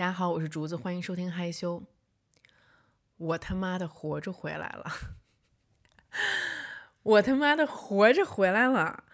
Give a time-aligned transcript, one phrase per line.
[0.00, 1.82] 大家好，我是竹子，欢迎收听害羞。
[3.18, 4.90] 我他妈的活着回来了！
[7.04, 9.04] 我他妈的活着回来了！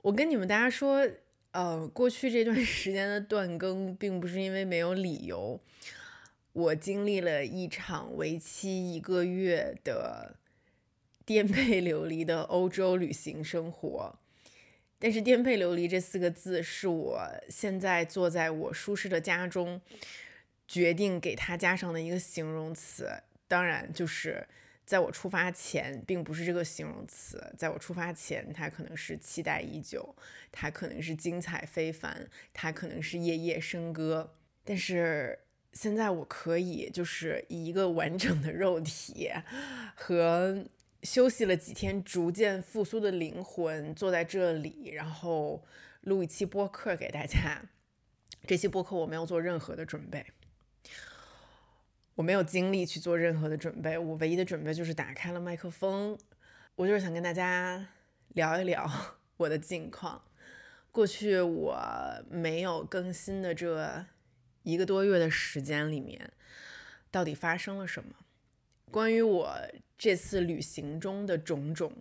[0.00, 1.06] 我跟你们大家说，
[1.50, 5.60] 呃，过去这段时间的断更，并不是因为没有理由。
[6.54, 10.36] 我经历了一场为期一个月的
[11.26, 14.18] 颠沛流离的欧洲旅行生活。
[14.98, 19.78] 但是“颠沛流离”这四个字是我现在坐在我舒适的家中
[20.66, 23.08] 决定给它加上的一个形容词。
[23.46, 24.48] 当然，就是
[24.86, 27.52] 在我出发前，并不是这个形容词。
[27.58, 30.16] 在我出发前，它可能是期待已久，
[30.50, 34.34] 它可能是精彩非凡，它可能是夜夜笙歌。
[34.64, 35.38] 但是
[35.74, 39.30] 现在，我可以就是以一个完整的肉体
[39.94, 40.64] 和。
[41.06, 45.64] 休息了几天，逐渐复苏的灵魂坐在这里，然后
[46.00, 47.62] 录一期播客给大家。
[48.44, 50.26] 这期播客我没有做任何的准备，
[52.16, 53.96] 我没有精力去做任何的准备。
[53.96, 56.18] 我唯一的准备就是打开了麦克风，
[56.74, 57.86] 我就是想跟大家
[58.30, 58.90] 聊一聊
[59.38, 60.20] 我的近况。
[60.90, 61.78] 过去我
[62.28, 64.04] 没有更新的这
[64.64, 66.32] 一个多月的时间里面，
[67.12, 68.10] 到底发生了什么？
[68.90, 69.58] 关于我
[69.98, 71.92] 这次旅行中的种种，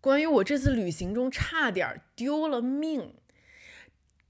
[0.00, 3.14] 关于我这次旅行中差点丢了命，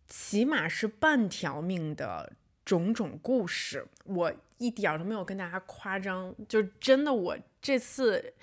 [0.06, 2.32] 起码是半条命的
[2.64, 8.34] 种种故事，我一点都没有跟大家夸张，就真的我这次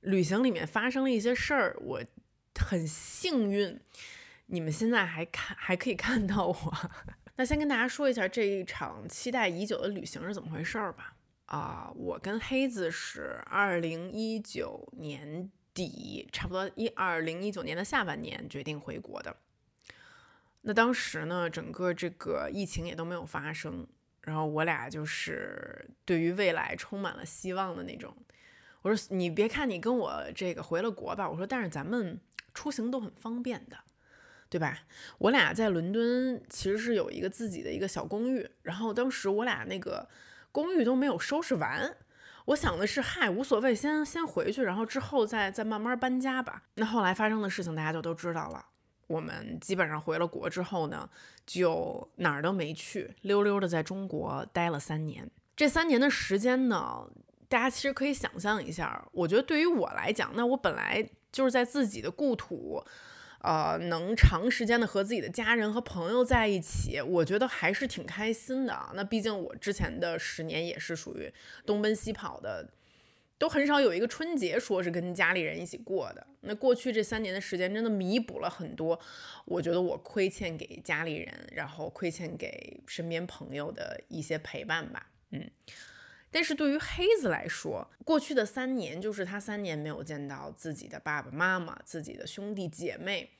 [0.00, 2.02] 旅行里面发生了一些事儿，我
[2.60, 3.80] 很幸运，
[4.46, 6.90] 你们现在还看还可以看到我。
[7.36, 11.16] 那先跟大家说一下这一场期待已久的旅行是怎么回事儿吧。
[11.46, 19.36] 啊，我跟黑子是二零一九年底，差不多一二零一九年的下半年决定回国的。
[20.62, 23.86] 那当时呢，整个这个疫情也都没有发生，
[24.22, 28.16] 然后我俩就是对于未来充满了希望的那种。
[28.80, 32.18] 我说你别看你跟我这个回了国吧，我说但是咱们
[32.54, 33.76] 出行都很方便的，
[34.48, 34.78] 对吧？
[35.18, 40.08] 我俩在伦敦其实是有一个自己的一个小公寓，然后当时我俩那个。
[40.54, 41.96] 公寓都没有收拾完，
[42.44, 46.62] 我想的是，嗨，无所谓，先先回去，然后之后再再慢慢搬家吧。
[46.74, 48.64] 那后来发生的事情大家就都知道了。
[49.08, 51.10] 我们基本上回了国之后呢，
[51.44, 55.28] 就哪儿都没去，溜溜的在中国待了三年。
[55.56, 57.04] 这三年的时间呢，
[57.48, 62.80] 大家其实可以想象一下，我觉得对于我来讲，那我本来就是在自己的故土。
[63.44, 68.74] 呃，能长时间的和自己的家人和朋友在一起，我觉得还是挺开心的。
[68.94, 71.30] 那毕竟我之前的十年也是属于
[71.66, 72.66] 东奔西跑的，
[73.36, 76.26] 都很少有一个春节说是跟家里人一起过的。
[76.40, 78.98] 那过去这三年的时间，真的弥补了很多，
[79.44, 85.10] 我觉得我亏欠给家里人，然后亏欠给身边朋友的一些陪伴吧。
[85.32, 85.50] 嗯。
[86.34, 93.30] 但是对于黑子来说，过去的三年就是他三年没有见到自己的爸爸妈妈、自己的兄弟姐妹、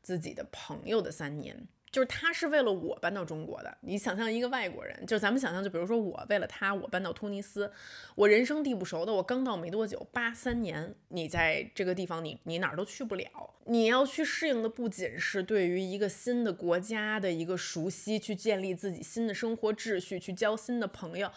[0.00, 3.76] 自己的朋友的三年，就是他是为了我搬到中国的。
[3.80, 7.72] 你想象一个外国人，就咱们想象，就比如说我为了他，我搬到突尼斯，
[8.14, 21.28] 我人生地不熟的，我刚到没多久，八三年，你在这个地方，你你哪儿都去不了，你要去适应的不仅是对于一个新的国家的一个熟悉，去建立自己新的生活秩序，去交新的朋友。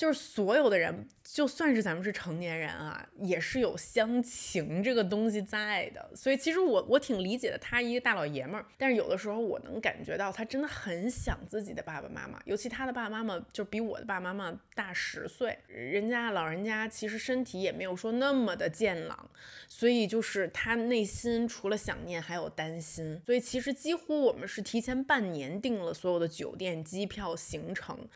[0.00, 6.10] 就是所有的人，就算是咱们是成年人啊，也是有乡情这个东西在的。
[6.16, 19.28] 所以其实我我挺理解的，他一个大老爷们儿，但是有的时候我能感觉到他真的很想自己的爸爸妈妈，尤其他的爸爸妈妈就比我的爸爸妈妈大十岁，人家老人家其实身体也没有说那么的健朗，
[19.68, 23.20] 所以就是他内心除了想念还有担心。
[23.26, 28.08] 所以其实几乎我们是提前半年订了所有的酒店、机票、行程。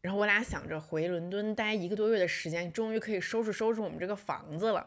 [0.00, 4.86] 然后我俩想着回伦敦待一个多月的时间，终于可以收拾收拾我们这个房子了。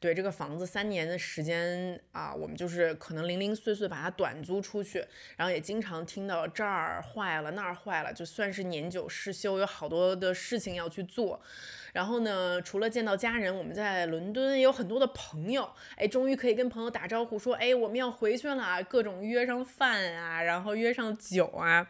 [0.00, 5.04] 对这个房子三年的时间啊，我们就是可能零零碎碎把它短租出去，
[5.36, 11.38] 然后也经常听到这儿坏了那儿坏了，就算是年久失修，有好多的事情要去做。
[11.92, 21.86] 然后呢，除了见到家人，我们在伦敦也有很多的朋友，哎，终于可以跟朋友打招呼说，哎，我们要回去了，各种约上饭啊，然后约上酒啊。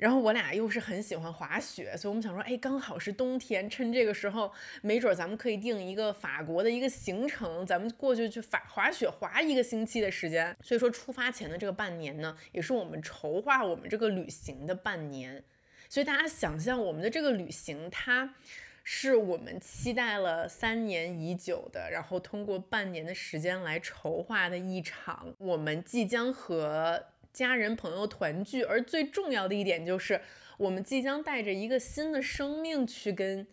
[0.00, 4.50] 然后我俩又是很喜欢滑雪，所以我们想说，哎，刚好是冬天，趁这个时候，
[4.80, 10.56] 没准咱们可以定一个法国的一个行程，咱们过去去法滑雪滑一个星期的时间。
[10.62, 15.44] 所以说，出发前的这个半年呢，也是我们筹划我们这个旅行的半年。
[15.90, 18.34] 所以大家想象，我们的这个旅行，它
[18.82, 27.04] 是我们期待了三年已久的，然后通过半年的时间来筹划的一场，我们即将和。
[27.32, 30.20] 家人朋友团聚，而最重要的一点就是，
[30.58, 33.46] 我们即将带着一个新的生命去跟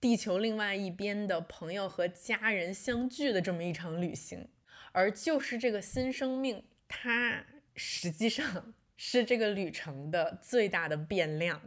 [0.00, 4.48] 地球另外一边的朋友和家人相聚的这么一场旅行。
[4.92, 8.74] 而就是这个新生命，它实际上。
[9.02, 11.58] 是这个旅程的最大的变量，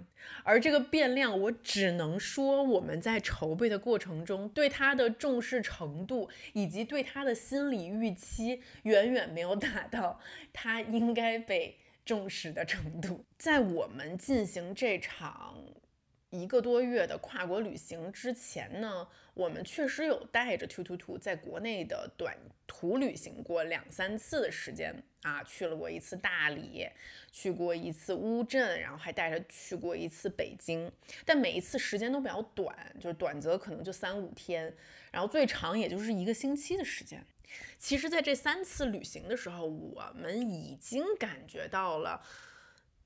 [0.44, 10.20] 而这个变量，我只能说我们在筹备的过程中对他的重视程度以及对他的心理预期，远远没有达到
[10.54, 11.76] 他应该被
[12.06, 13.26] 重视的程度。
[13.36, 15.58] 在我们进行这场
[16.34, 22.36] 一个多月的跨国旅行之前呢，我们确实有带着 Two Two Two 在国内的短
[22.66, 25.04] 途旅行过两三次的时间。
[25.22, 26.86] 啊，去了过一次大理，
[27.32, 30.92] 去过一次乌镇，然后还带着去过一次北京，
[31.24, 34.76] 但每一次时间都比较短，就是短则可能就三五天，
[35.12, 37.26] 然后最长也就是一个星期的时间。
[37.80, 42.22] 其实，在这三次旅行的时候，我们已经感觉到了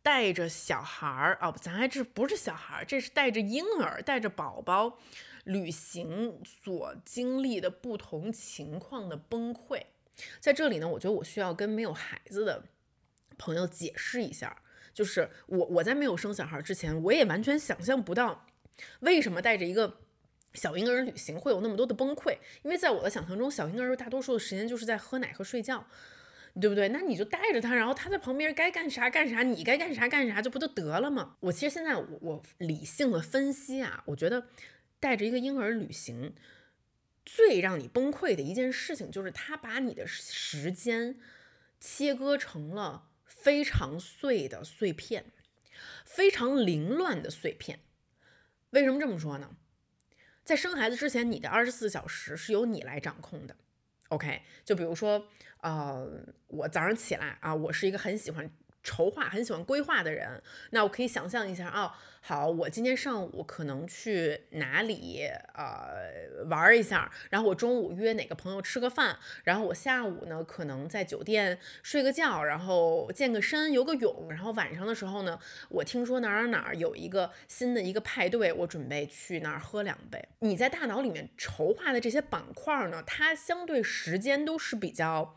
[0.08, 4.98] 带着小孩儿哦，咱还这不是小孩儿，这是带着婴儿、带着宝宝
[5.44, 9.82] 旅行所经历的不同情况的崩溃。
[10.40, 12.64] 在这里呢，我觉得我需要跟没有孩子的
[13.38, 14.62] 朋友解释一下，
[14.94, 18.46] 就是我我在没有生小孩之前，我也完全想象不到
[19.02, 19.98] 为什么带着一个
[20.54, 25.86] 小婴儿旅行会有那么多的崩溃，因为在我的想象中，小婴儿大多数的时间就是在喝奶和睡觉，
[26.60, 26.90] 对不对？
[26.90, 31.38] 那你就带着他，然后他在旁边该干啥干啥，你该干啥干啥，这不就得了吗？
[31.42, 34.48] 我其实现在我我理性的分析啊，我觉得
[35.00, 36.34] 带着一个婴儿旅行。
[37.26, 41.20] 最让你崩溃的一件事情，就是他把你的时间
[41.78, 45.26] 切割成了非常碎的碎片，
[46.06, 47.82] 非常凌乱的碎片。
[48.70, 49.58] 为什么这么说呢？
[50.46, 53.58] 在生孩子之前，你的二十四小时是由你来掌控的。
[54.10, 55.26] OK，就比如说，
[55.62, 56.08] 呃，
[56.48, 58.50] 我早上起来啊，我是一个很喜欢。
[58.88, 75.38] 筹划很喜欢规划的人，那我可以想象一下啊，好，我今天上午可能去哪里呃玩一下，然后我中午约哪个朋友吃个饭，然后我下午呢可能在酒店睡个觉，然后健个身游个泳，然后晚上的时候呢，
[75.68, 80.26] 我听说哪儿哪儿有一个新的一个派对，我准备去那儿喝两杯。
[80.40, 85.36] 你在大脑里面筹划的这些板块呢，它相对时间都是比较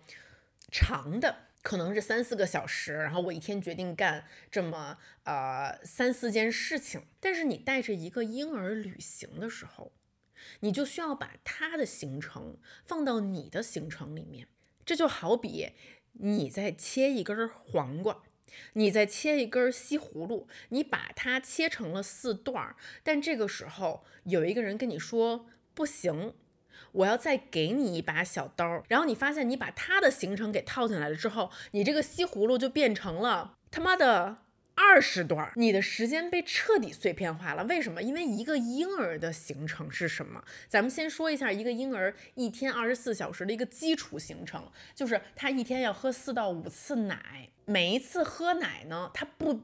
[0.70, 1.49] 长的。
[1.62, 7.02] 可能是三四个小时，然后我一天决定干这么呃三四件事情。
[7.20, 9.92] 但是你带着一个婴儿旅行的时候，
[10.60, 14.48] 你就需要把他的行程放到你的行程里面。
[14.86, 15.72] 这就好比
[16.14, 18.22] 你在切一根黄瓜，
[18.72, 26.34] 你在切一根西葫芦，你把它切成了四段儿，但这个时候有一个人跟你说不行。
[26.92, 34.38] 我要再给你一把小刀，然后你发现你把他的行程给套进来了之后，你这个西葫芦就变成了他妈的
[34.74, 37.64] 二十段，你的时间被彻底碎片化了。
[37.64, 38.02] 为什么？
[38.02, 40.42] 因为一个婴儿的行程是什么？
[40.68, 49.62] 咱们先说一下一个婴儿一天二十四小时的一个基础行程，就是他一天要喝四到五次奶，每一次喝奶呢，他不。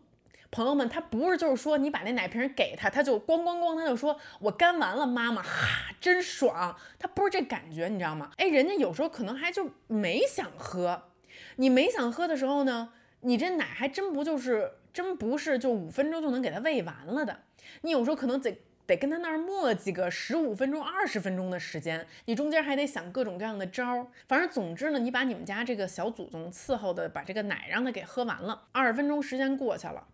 [0.56, 6.74] 朋友们，他不是就是说你把那奶瓶给他，他就咣咣咣，他就说我干完了，妈妈哈，真爽。
[6.98, 8.30] 他不是这感觉，你知道吗？
[8.38, 11.10] 哎，人家有时候可能还就没想喝。
[11.56, 17.40] 你没想喝的时候呢，你这奶还真不就是真不是就五分钟就能给他喂完了的。
[17.82, 24.06] 你有时候可能得得跟他那儿磨叽个十五分钟、二十分钟的时间，你中间还得想各种各样的招儿。
[24.26, 30.06] 反正总之呢，你把你们家这个小祖宗伺候的把这个奶让他给喝完了，二十分钟时间过去了。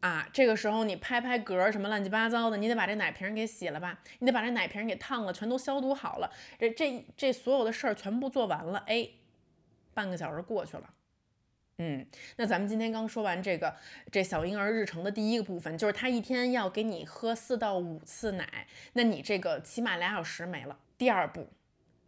[0.00, 9.06] 啊，这个时候你拍拍嗝什么乱七八糟的，你得把这奶瓶给洗了吧，你得把这奶瓶给烫了，全都消毒好了，这这这所有的事儿全部做完了，哎，
[9.92, 10.90] 半个小时过去了，
[11.76, 13.76] 嗯，那咱们今天刚说完这个
[14.10, 20.78] 这小婴儿日程的第一个部分，就是他一天要给你喝四到五次奶，那你这个起码俩小时没了。
[20.96, 21.48] 第二步，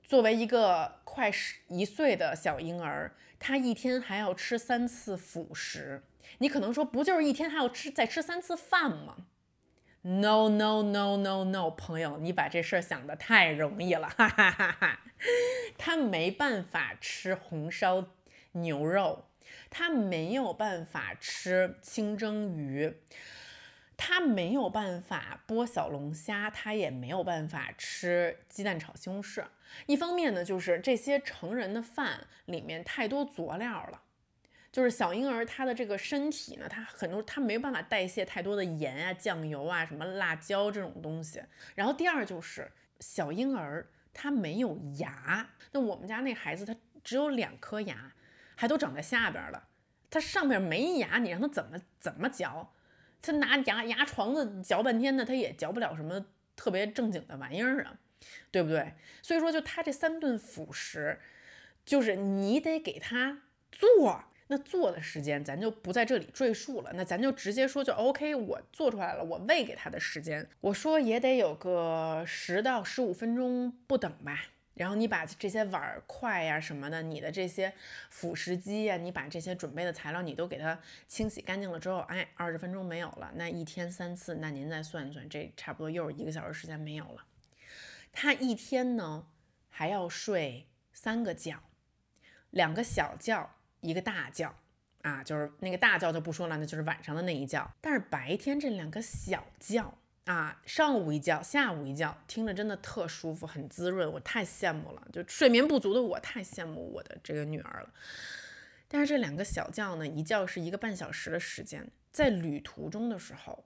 [0.03, 6.03] 作为一个快十一岁的小婴儿，他一天还要吃三次辅食。
[6.39, 9.27] 你可能说，不就是一天还要吃再吃三次饭吗
[10.03, 15.01] ？No no no no no，朋友，你把这事儿想的太容易了，哈哈哈哈。
[15.79, 18.07] 他没办法吃红烧
[18.53, 19.27] 牛肉，
[19.71, 23.01] 他没有办法吃清蒸鱼，
[23.97, 29.45] 他没有办法剥小龙虾，他也没有办法吃鸡蛋炒西红柿。
[29.87, 34.03] 一方面呢，就是这些成人的饭里面太多佐料了。
[34.73, 41.43] 就是小婴儿他的这个身体呢，他很多他没有办法代谢太多的盐啊、酱油啊、什么辣椒这种东西。
[41.75, 46.75] 然后第二就是小婴儿他没有牙，那我们家那孩子他
[47.05, 48.15] 只有两颗牙，
[48.57, 49.69] 还都长在下边了。
[50.09, 52.73] 他上面没牙，你让他怎么怎么嚼？
[53.21, 56.25] 他拿牙牙床子嚼半天呢，他也嚼不了什么
[56.57, 57.99] 特别正经的玩意儿啊，
[58.51, 58.95] 对不对？
[59.23, 61.21] 所以说，就他这三顿辅食，
[61.85, 64.25] 就是你得给他做。
[64.53, 68.35] 那做的时间咱就不在这里赘述了，那咱就直接说就 OK。
[68.35, 74.39] 我做出来了，我喂给他的时间，我说也得有个十到十五分钟不等吧。
[74.75, 77.73] 然后你把这些碗筷呀什么的，你的这些
[78.11, 80.79] 辅食机呀，你把这些准备的材料你都给它
[81.09, 87.25] 清洗干净了之后，哎，二十分钟没有了，那一天三次，那您再算一算，这差不多又是一个小时时间没有了。
[88.13, 89.27] 他一天呢
[89.71, 91.63] 还要睡三个觉，
[92.51, 93.49] 两个小觉。
[93.83, 94.53] 一个大觉
[95.03, 97.71] 啊，就是那个大觉就不说了，那就是晚上的那一觉。
[97.81, 105.07] 但是白天这两个小觉啊，上午一觉，下午一觉，听着真的特舒服，很滋润，我太羡慕了。
[105.13, 107.93] 就睡眠不足的我太羡慕我的这个女儿了。
[108.87, 113.65] 但是这两个小觉呢，一觉是一个半小时的时间，在旅途中的时候，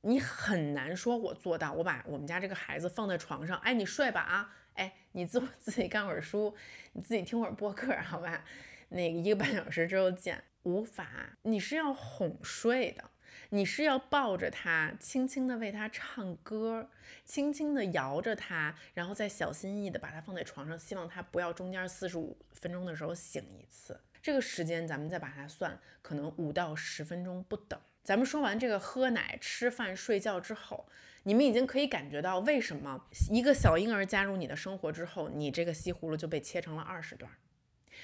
[0.00, 6.56] 你很难说我做到，我把我们家这个孩子放在床上，哎，你睡吧啊，哎，你自 自己看会儿书，
[6.92, 8.42] 你自己听会儿播客，好吧？
[8.90, 13.10] 那个一个半小时之后见，无法，你是要哄睡的，
[13.48, 16.90] 你是要抱着他，轻轻的为他唱歌，
[17.24, 23.98] 轻轻的摇着他，然后再小心翼翼的把他放在床上，希望他不要中间四十五分钟的时候醒一次。
[24.22, 27.80] 这个时间咱们再把它算，可能五到十分钟不等。
[28.02, 30.86] 咱们说完这个喝奶、吃饭、睡觉之后，
[31.22, 37.30] 你们已经可以感觉到为什么一个小婴儿加入你的生活之后，你这个西葫芦就被切成了二十段。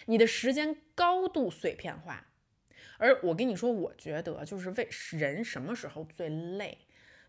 [0.05, 2.27] 你的时间高度碎片化，
[2.99, 6.79] 而我跟你说，我觉得就是为人什么时候最累，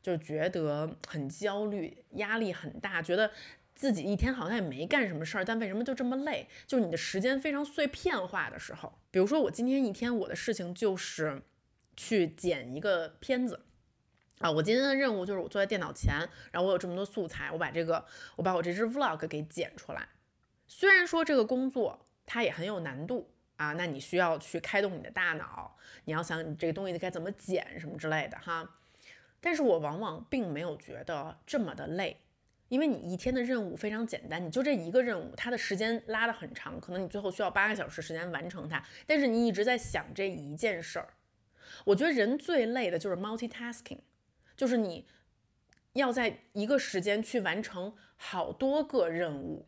[0.02, 3.32] 就是觉得很焦虑，压力很大，觉得
[3.74, 6.48] 自己一天好像也没干什么事儿，但为什么就这么累？
[6.66, 8.94] 就是你的时间非常碎片化的时候。
[9.12, 11.42] 比如说，我今天一天我的事情就是
[11.96, 13.66] 去剪一个片子
[14.40, 16.18] 啊，我今天的任务就是我坐在电脑前，
[16.52, 18.06] 然后我有这么多素材，我把这个
[18.36, 20.08] 我把我这支 vlog 给剪出来。
[20.68, 22.07] 虽然说这个工作。
[22.28, 28.78] 它也很有难度啊，那你需要去开动你的大脑，你要想你这个东西该怎么剪什么之类的哈。
[29.40, 32.20] 但是我往往并没有觉得这么的累，
[32.68, 41.14] 因为你一天的任务非常简单，你就这一个任务，它的时间拉得很长，可能你最后需要八个小时时间完成它，但是你一直在想这一件事儿。
[41.86, 44.00] 我觉得人最累的就是 multitasking，
[44.58, 45.08] 就是你
[45.94, 49.66] 要在一个时间去完成好多个任务，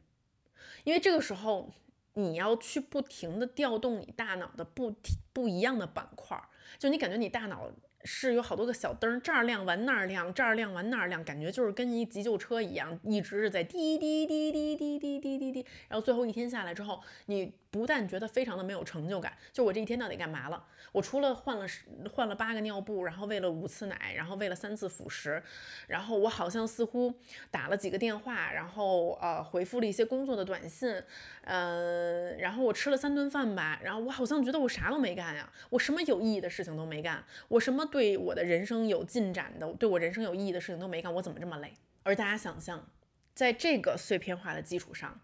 [0.83, 1.73] 因为这个时候。
[2.13, 4.95] 你要去不停的调动你大脑的不
[5.33, 6.41] 不一样的板块，
[6.77, 7.69] 就你感觉你大脑。
[8.05, 15.65] 是有好多个小灯，这儿亮完那儿亮，这儿亮完那儿亮，感觉就是跟一急救车一样，一直是在滴滴滴滴滴滴滴滴滴。
[15.89, 20.65] 然后最后一天下来之后，你不但觉得非常的没有成就感，就我这一天到底干嘛了？
[20.91, 21.67] 我除了换了
[22.11, 25.43] 换了八个尿布，然后喂了五次奶，然后喂了三次辅食，
[25.87, 27.13] 然后我好像似乎
[27.51, 31.03] 打了几个电话，然后呃回复了一些工作的短信，
[31.43, 37.85] 呃，然后我吃了三顿饭吧，然后我好像觉得我啥都没干呀，我什么有意义的事情都没干，我什么。
[37.89, 41.73] 对我的人生有进展的，对我人生有意义的事情都没干，我怎么这么累？
[42.03, 42.87] 而大家想象，
[43.33, 45.19] 在这个碎片化的基础上，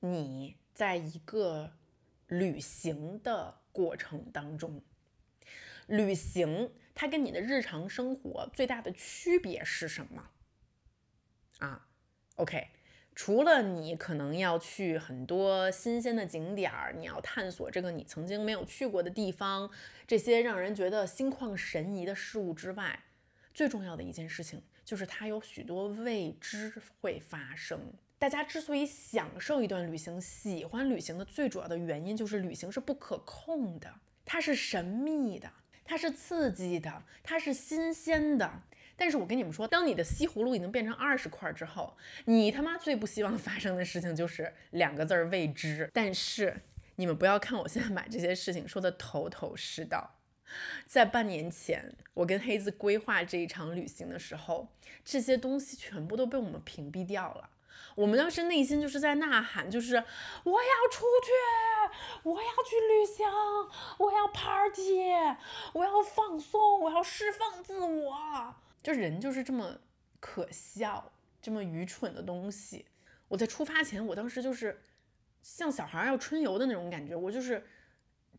[0.00, 1.72] 你在一个
[2.28, 4.80] 旅行的过程当中，
[5.88, 10.30] 旅行它跟你的日常生活最大的区别是什么？
[11.58, 11.88] 啊
[12.36, 12.68] ，OK。
[13.12, 19.68] 除了你可能要去很多新鲜的景点儿，你要探索这个你曾经没有去过的地方，
[20.06, 23.02] 这些让人觉得心旷神怡的事物之外，
[23.52, 27.92] 最重要的一件事情就是它有许多未知会发生。
[28.18, 33.94] 大家之所以享受一段旅行、喜欢旅行的最主要的原因，就是旅行是不可控的，
[34.24, 35.48] 它是神秘的，
[35.84, 38.62] 它是刺激的，它是新鲜的。
[38.96, 45.88] 但是我跟你们说，当你的西葫芦已经变成二十块之后，你他妈最不希望发生的事情就是两个字儿未知。
[45.94, 46.62] 但是
[46.96, 50.18] 你们不要看我现在把这些事情说的头头是道，
[50.88, 54.66] 在半年前我跟黑子规划这一场旅行的时候，
[55.04, 57.50] 这些东西全部都被我们屏蔽掉了。
[57.98, 59.96] 我们当时内心就是在呐喊，就是
[60.44, 61.32] 我要出去，
[62.22, 63.26] 我要去旅行，
[63.98, 65.02] 我要 party，
[65.72, 68.54] 我要放松，我要释放自我。
[68.84, 69.78] 就人就是这么
[70.20, 71.10] 可笑，
[71.42, 72.86] 这么愚蠢的东西。
[73.26, 74.80] 我在出发前，我当时就是
[75.42, 77.66] 像小孩要春游的那种感觉，我就是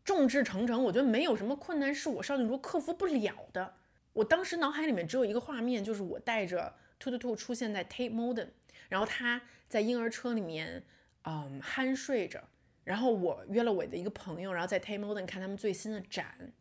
[0.02, 3.74] 众志成城，我觉得没有什么困难是我邵静茹克服不了的。
[4.14, 8.48] 我当时脑海里面只有一个画面，就是我带着兔兔兔出现在 Tate Modern，
[8.90, 10.84] 然后他在婴儿车里面，
[11.22, 12.46] 嗯，酣睡着，
[12.84, 16.52] 然后我约了我的一个朋友，然后在 Tate Modern 看他们最新的展，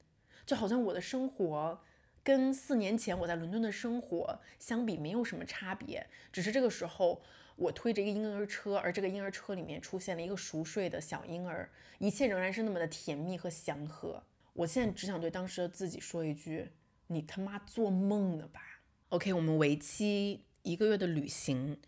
[0.46, 1.82] 就好像我的生活
[2.24, 7.22] 跟四年前我在伦敦的生活相比没有什么差别，只是这个时候
[7.56, 14.24] 我推着一个婴儿车，而这个婴儿车里面出现了一个熟睡的小婴儿，一切仍然是那么的甜蜜和祥和。
[14.54, 16.70] 我现在只想对当时的自己说一句：
[17.08, 18.62] 你他妈做梦呢吧
[19.10, 21.80] ？OK，我们为期一个月的旅行，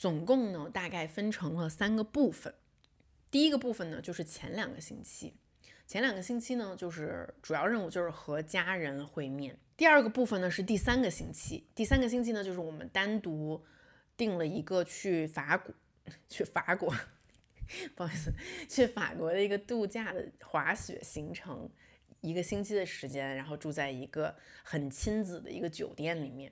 [0.00, 2.54] 总共呢大概分成了三个部分。
[3.30, 5.34] 第一个部分呢就是前两个星期，
[5.86, 9.58] 前两个星期呢就是主要任务就是和家人会面。
[9.76, 13.62] 第二个部分呢是第三个星期，第三个星期呢就是我们单独
[14.16, 15.74] 定了一个去法国，
[16.30, 16.90] 去法国，
[17.94, 18.32] 不好意思，
[18.70, 21.68] 去法国的一个度假的滑雪行程。
[22.22, 26.50] 一个星期的时间，然后住在一个很亲子的一个酒店里面。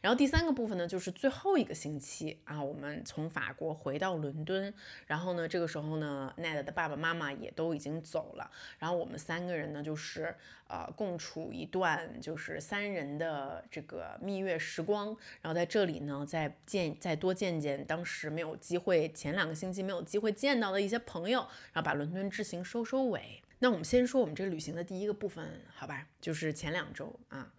[0.00, 4.72] 然后第三个部分呢，就是最后一个星期啊，我们从法国回到伦敦，
[5.06, 10.34] 然后呢，这个时候呢，Ned 的爸爸妈妈也都已经走了，然后我们三个人呢，就是
[10.68, 15.08] 呃共处一段就是三人的这个蜜月时光，
[15.40, 21.40] 然后在这里呢，再见再多见见当时没有机会前两个星期没有机会见到的一些朋友，
[21.72, 23.42] 然后把伦敦之行收收尾。
[23.58, 26.06] 那我们先说我们这个旅行的第一个部分，好吧？
[26.20, 27.50] 就是前两周啊，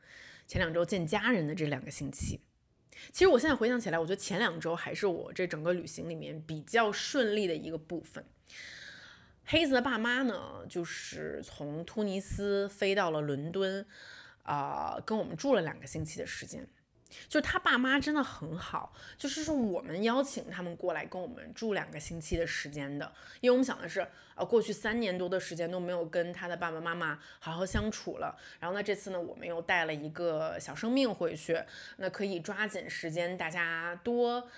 [0.48, 2.42] 前两周见家人的这两个星期。
[3.12, 8.26] 其实我现在回想起来，我觉得前两周还是我这整个旅行里面比较顺利的一个部分。
[9.46, 13.86] 黑子的爸妈呢，就是从突尼斯飞到了伦敦，
[14.44, 16.68] 啊，跟我们住了两个星期的时间。
[17.28, 23.12] 就他爸妈真的很好，就是说我们邀请他们过来跟我们住两个星期的时间的，
[23.42, 31.60] 因为我们想的是，呃，过去三年多的时间都没有跟他的爸爸妈妈好好相处了，然后呢，这次呢，我们又带了一个小生命回去，
[31.98, 34.50] 那可以抓紧时间，大家多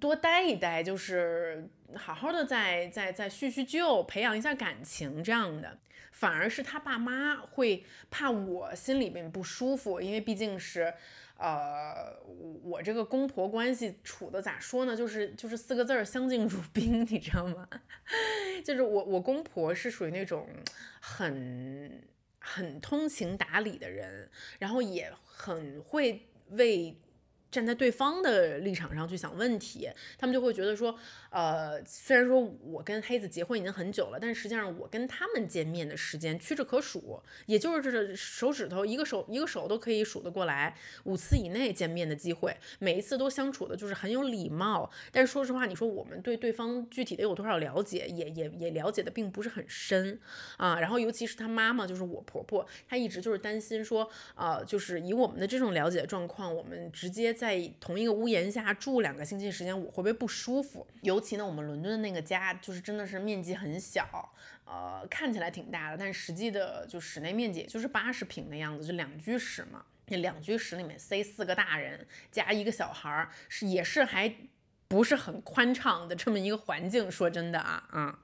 [0.00, 5.78] 多待一待，就是好好的再再再叙叙旧，培养一下感情这样的，
[6.12, 10.94] 反而是他爸妈会怕我心里面不舒服，因为毕竟是。
[11.38, 14.96] 呃，我我这个公婆关系处的咋说呢？
[14.96, 17.66] 就是就是四个字儿，相敬如宾，你知道吗？
[18.64, 20.46] 就是我我公婆是属于那种
[21.00, 22.02] 很
[22.38, 27.00] 很通情达理的人，然后也很会为。
[27.50, 30.94] 站在对方的立场上去想问题，他们就会觉得说，
[31.30, 44.90] 呃，虽然说我跟黑子结婚已经很久了，但实际上我跟他们见面的时间屈指可数，也就是这手指头一个手一个手都可以数得过来，五次以内见面的机会，每一次都相处的就是很有礼貌。
[45.10, 50.20] 但是说实话，你说我们对对方具体的有多少了解，也也也了解的并不是很深
[50.58, 50.78] 啊。
[50.78, 57.37] 然后尤其是他妈妈，就是我婆婆，她一直就是担心说，呃，就是以我们的这种了解状况，我们直接。
[57.38, 60.84] 在同一个屋檐下住两个星期时间，我会不会不舒服？
[61.02, 64.32] 尤其呢，我们伦敦的那个家就是真的是面积很小，
[64.64, 69.84] 呃，看起来挺大的，但实际的就室内面积也就是八十平的样子，就两居室嘛。
[70.08, 74.34] 那两居室里面塞四个大人加一个小孩儿，是也是还
[74.88, 77.10] 不是很宽敞的这么一个环境。
[77.10, 78.18] 说真的啊，啊，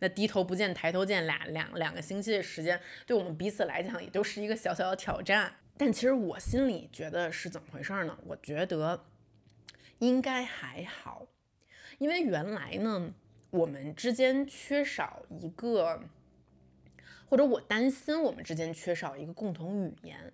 [0.00, 5.56] 那低头不见抬头见，俩两两个星期的时间，对我们彼此来讲也都是一个小小的挑战。
[5.76, 8.18] 但其实我心里觉得是怎么回事呢？
[8.26, 9.04] 我觉得
[9.98, 11.26] 应该还好，
[11.98, 13.12] 因为原来呢，
[13.50, 16.02] 我们之间缺少一个，
[17.28, 20.32] 或者我担心我们之间缺少一个共同语言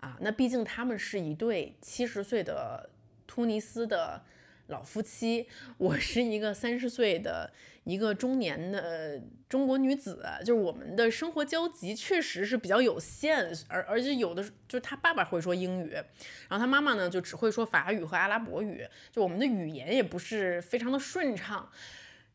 [0.00, 0.18] 啊。
[0.20, 2.90] 那毕竟他们是一对七十岁的
[3.26, 4.22] 突尼斯的。
[4.68, 5.46] 老夫妻，
[5.76, 7.52] 我是一个三十岁的
[7.84, 15.90] 一个中年的中国女子，就是我们的生活交集确实是比较有限，而而且有的就是他爸爸会说英语，
[16.48, 21.70] 然后他妈妈呢就只会说法语和阿拉伯语，就我们的语言也不是非常的顺畅。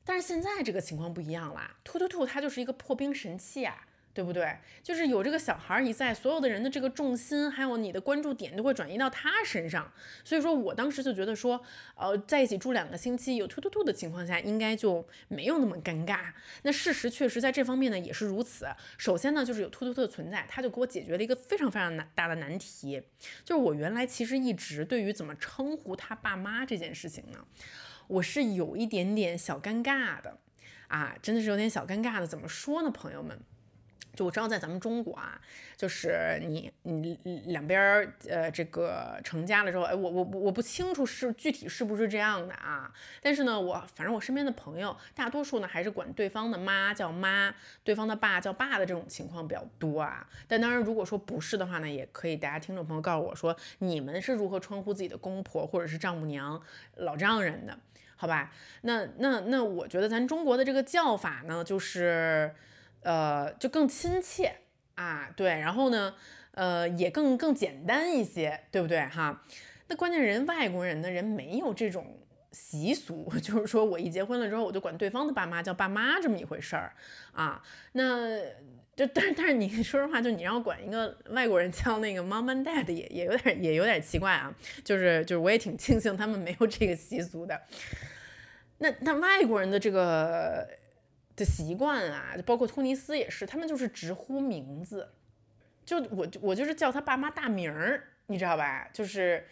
[0.06, 3.88] 但是现在这个情况不一样啦，突突突，它就是一个破冰神器啊！
[4.20, 4.54] 对不对？
[4.84, 9.90] 就是有这个小孩一在，所有的人的这个重心，还有你的关注点都会转移到他身上。
[10.26, 11.64] 所以说我当时就觉得说，
[11.96, 16.20] 呃，在一起住两个星期，有突突突的情况下，应该就没有那么尴尬。
[16.64, 18.68] 那事实确实在这方面呢也是如此。
[18.98, 23.02] 首先呢，就是有突突突的存在，他就给我解决了一个非常非常难大的难题，
[23.46, 27.46] 就是我原来其实一直对于怎么称呼他爸妈这件事情呢，
[28.08, 30.40] 我是有一点点小尴尬的
[30.90, 32.28] 啊，真的是有点小尴尬的。
[32.28, 33.40] 怎么说呢，朋友们？
[34.16, 35.40] 就我知道，在咱们中国啊，
[35.78, 42.92] 就是你你两边儿呃这个成家了之后，哎，我我我不清楚是具体是不是这样的啊。
[43.22, 50.28] 但是呢，我反正我身边的朋友，大多数呢还是管对方的妈叫妈，对方的爸叫爸的这种情况比较多啊。
[50.48, 56.62] 但当然，如果说不是的话呢，也可以大家听众朋友告诉我说，你们是如何称呼自己的公婆或者是丈母娘、
[56.96, 57.80] 老丈人的，
[58.18, 58.52] 好吧？
[58.82, 62.54] 那那那，我觉得咱中国的这个叫法呢，就是。
[63.02, 64.56] 呃，就更亲切
[64.96, 66.14] 啊，对，然后呢，
[66.52, 69.44] 呃，也更更简单一些，对不对哈？
[69.88, 72.20] 那关键人外国人呢，人没有这种
[72.52, 76.94] 习俗， 就是说我一结婚了之后，我就管对方的爸妈叫爸妈这么一回事儿
[77.32, 77.64] 啊。
[77.94, 78.38] 那
[78.96, 84.54] 就但是但是你说实话，就你让我管一个外国人叫那个 mom and dad 也也有点也有点奇怪啊。
[84.84, 87.62] 就是就是我也挺庆幸他们没有这个习俗的。
[88.80, 90.68] 那那外国人的这个。
[91.40, 95.10] 的习惯啊，就包括突尼斯也是，他们就是直呼名字，
[95.86, 98.88] 就我我就是叫他爸妈大名儿，你知道吧？
[98.94, 99.48] 就是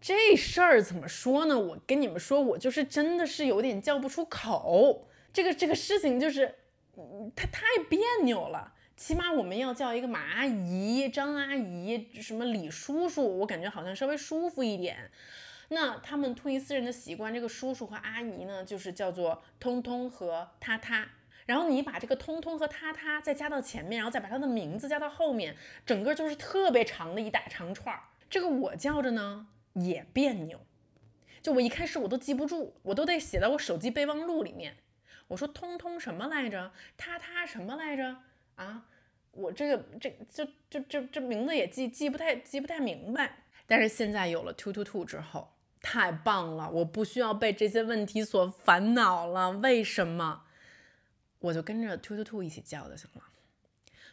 [0.00, 1.58] 这事儿怎么说呢？
[1.58, 5.08] 我跟你们说，我就是真的是有点叫不出口。
[5.32, 6.54] 这个这个事情就是，
[7.36, 8.72] 他太别扭了。
[8.96, 15.10] 起码我们要叫一个马阿姨、张阿姨、什么李叔叔，我感觉好像稍微舒服一点。
[15.68, 21.08] 那他们突尼斯人的习惯，这个叔叔和阿姨呢，就是叫做通通和他他。
[21.46, 28.02] 然后你把这个通通和他他再加到前面，然后再把他的名字加到后面，整个就是特别长的一大长串儿。
[28.28, 30.60] 这个我叫着呢也别扭，
[31.40, 34.76] 就我一开始我都记不住，我都得写到我手机备忘录里面。
[35.28, 36.72] 我说通通什么来着？
[36.96, 38.16] 他他什么来着？
[38.56, 38.84] 啊，
[39.30, 43.38] 我这个这就就这这名字也记记不太记不太明白。
[43.68, 45.55] 但是现在有了 two two two 之后。
[45.88, 49.52] 太棒了，我不需要被这些问题所烦恼了。
[49.52, 50.42] 为什么？
[51.38, 53.22] 我就跟着兔兔兔一起叫就行了。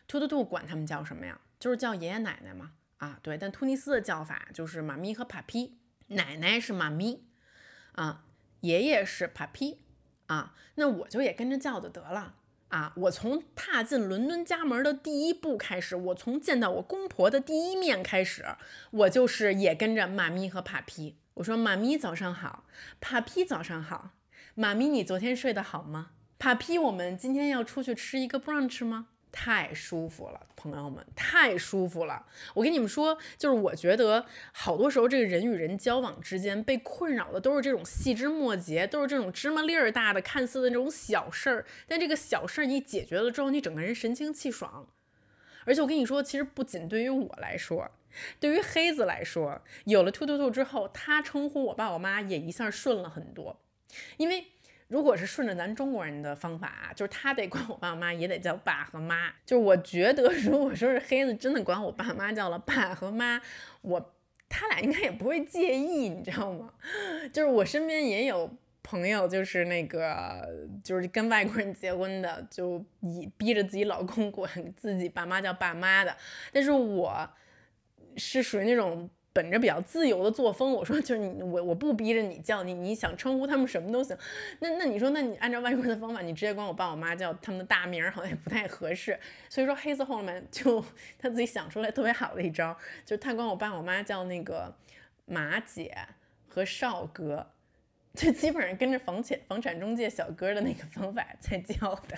[0.08, 1.42] 兔兔兔管他们叫什么呀？
[1.60, 2.74] 就是叫爷爷奶奶嘛。
[2.98, 3.40] 啊，对。
[3.40, 7.26] 但突尼斯的叫法就是妈咪和帕皮，奶奶是妈咪，
[7.94, 8.24] 啊，
[8.62, 9.80] 爷爷是帕皮，
[10.28, 12.36] 啊，那我就也跟着叫就得了。
[12.68, 18.46] 啊，我从踏进伦敦家门的第一步开始，我从见到我公婆的第一面开始，
[18.92, 21.18] 我就是也跟着妈咪和帕皮。
[21.36, 22.66] 我说：“妈咪早上好
[23.02, 24.12] ，Papi 早上好，
[24.54, 29.08] 妈咪你昨天睡得好吗？Papi 我们今天要出去吃一个 brunch 吗？
[29.32, 32.28] 太舒服了，朋友们，太舒服了。
[32.54, 41.66] 我跟你们说，就是我觉得好多时候这个人与人交往之间被困扰的都是这种细枝末节，都是这种芝麻粒儿大的看似的那种小事儿。
[41.88, 44.88] 但这个小事儿你解决了之后，你整个人神清气爽。
[45.66, 47.90] 而且我跟你说，其实不仅对于我来说。”
[48.40, 53.60] 对于黑子来说，有了兔兔兔之后，他称呼我爸我妈也一下顺了很多。
[54.18, 54.48] 因为
[54.88, 59.32] 如果是顺着咱中国人的方法，就是他得管我爸我妈，也得叫爸和妈。
[59.46, 63.42] 就是我觉得，如果说是黑子真的管我爸妈叫了爸和妈，
[63.82, 64.14] 我
[64.50, 66.74] 他俩应该也不会介意，你知道吗？
[67.32, 68.52] 就是我身边也有
[68.84, 70.48] 朋友，就是那个
[70.84, 76.16] 就是跟外国人结婚的，就以逼着自己老公管自己爸妈叫爸妈的，
[76.52, 77.30] 但是我。
[78.18, 84.16] 是属于那种本着比较自由的作风，我说就是你我我不逼着你叫你，你想称呼他们什么都行。
[84.60, 89.20] 那那你说，那你按照外国人的方法，你直接管我爸我妈叫他们的大名，好像也不太合适。
[89.50, 90.84] 所以说黑子后面就
[91.18, 94.72] 他自己想出来特别好的一招，就是他管我爸我妈叫那个
[95.26, 95.98] 马姐
[96.48, 97.48] 和少哥，
[98.14, 102.18] 就基本上跟着房产房产中介小哥的那个方法在叫的。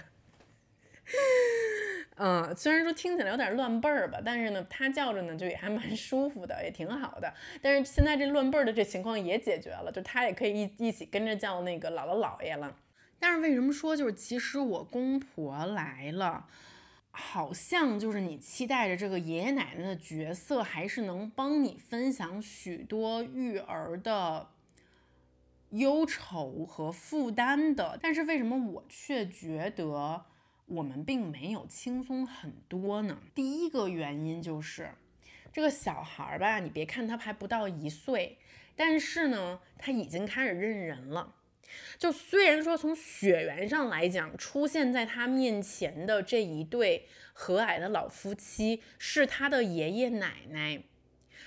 [2.18, 7.34] 嗯，虽然说听起来有点乱辈儿吧，但是呢，他叫着呢就也还蛮舒服的，也挺好的。
[7.62, 12.74] 但是现在这乱辈儿的这情况也解决了，就他也可以一一起跟着叫那个姥姥姥爷了。
[13.20, 16.48] 但是为什么说就是其实我公婆来了，
[17.12, 24.52] 好像就是你期待着这个爷爷奶奶的角色还是能帮你分享许多育儿的
[25.72, 28.00] 忧愁和负担的。
[28.02, 30.24] 但是为什么我却觉得？
[30.66, 33.20] 我们并没有轻松很多呢。
[33.34, 34.90] 第一个原因就是，
[35.54, 38.38] 这个小孩儿吧，你别看他还不到一岁，
[38.76, 41.36] 但是呢，他已经开始认人了。
[41.98, 50.84] 就虽然说从血缘上来讲，出现在他面前的这一对和蔼的老夫妻是他的爷爷奶奶，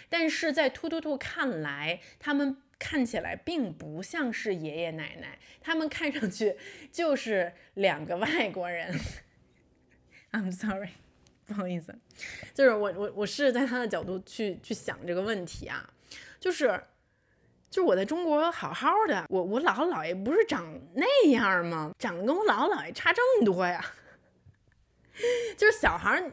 [0.08, 2.62] 但是在突突突看来，他们。
[2.78, 6.56] 看起来并不像是爷爷奶奶，他们看上去
[6.92, 8.98] 就是两个外国人。
[10.30, 10.90] I'm sorry，
[11.46, 11.94] 不好意思，
[12.54, 15.90] 就是我我我试着在他的角度去去想这个问题啊，
[16.38, 16.80] 就是
[17.70, 21.92] 就是我在中国好好的，我我姥姥姥爷不是长那样吗？
[21.98, 23.84] 长得跟我姥姥姥爷差这么多呀？
[25.56, 26.30] 就是小孩儿，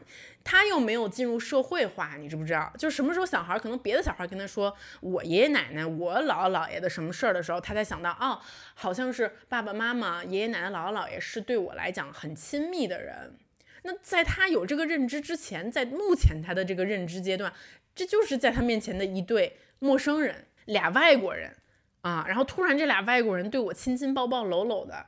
[0.48, 2.72] 他又没有进入社会化，你知不知道？
[2.78, 8.40] 就什么时候小孩可能别的小孩跟他说我爷爷奶奶、我姥姥姥爷的什么事儿的时候，他才想到哦，
[8.74, 13.36] 好像是爸爸妈妈、爷爷奶奶、姥姥姥爷是对我来讲很亲密的人。
[13.82, 17.52] 那在他有这个认知之前，在目前他的这个认知阶段，
[17.92, 21.56] 这就是在他面前的一对陌生人，俩外国人
[22.02, 22.24] 啊。
[22.28, 25.06] 然后突然这俩外国人对我亲亲抱抱搂搂的，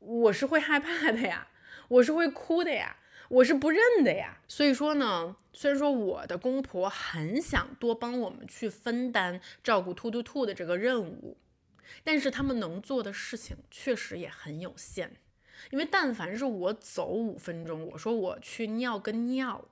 [0.00, 1.46] 我是会害怕的呀，
[1.86, 2.96] 我是会哭的呀。
[3.32, 11.38] 我是不认的呀，所以说呢，虽然说我的公婆很想多帮我们去分担照顾突突兔的这个任务，
[12.04, 15.16] 但是他们能做的事情确实也很有限。
[15.70, 19.66] 因为但凡是我走五分钟，我说我去尿个尿，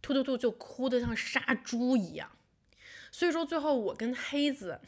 [0.00, 2.30] 突突兔就哭得像杀猪一样。
[3.12, 4.80] 所以说最后我跟黑子，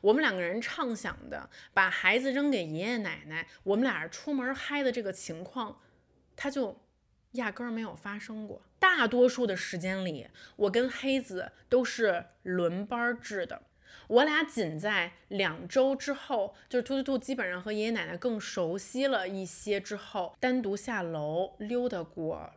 [0.00, 5.82] 我们两个人畅想的把孩子扔给爷爷奶奶，我们俩出门嗨的这个情况，
[6.34, 6.80] 他就。
[7.32, 8.62] 压根儿没有发生过。
[8.78, 13.62] 大多数的时间里，我跟黑子都是轮班制的。
[14.08, 22.52] 我俩仅在两周之后，就是兔兔兔基本上和爷爷奶奶更熟悉了一些之后，单独下楼溜达过，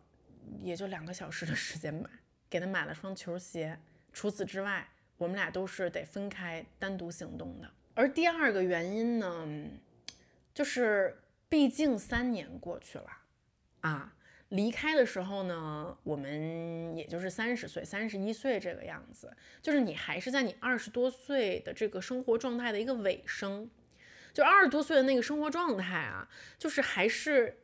[0.63, 2.09] 也就两个小时的时间吧。
[2.49, 3.79] 给他买了双球鞋。
[4.11, 7.69] 除此之外，我们俩都是得分开单独行动的。
[7.93, 9.47] 而第二个原因呢，
[10.53, 13.07] 就是毕竟三年过去了
[13.81, 14.15] 啊。
[14.53, 23.67] 离开的时候呢，我们也就是三十岁、三十一岁这个样子，就是你还是在你二十多岁的这个生活状态的一个尾声，
[24.31, 27.63] 就二十多岁的那个生活状态啊，就是还是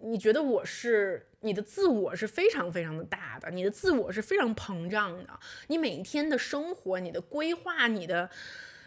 [0.00, 8.30] 你觉得我是你的自我是非常非常的大的，你的自我是非常膨胀的，你每一天的生活、你的规划、你的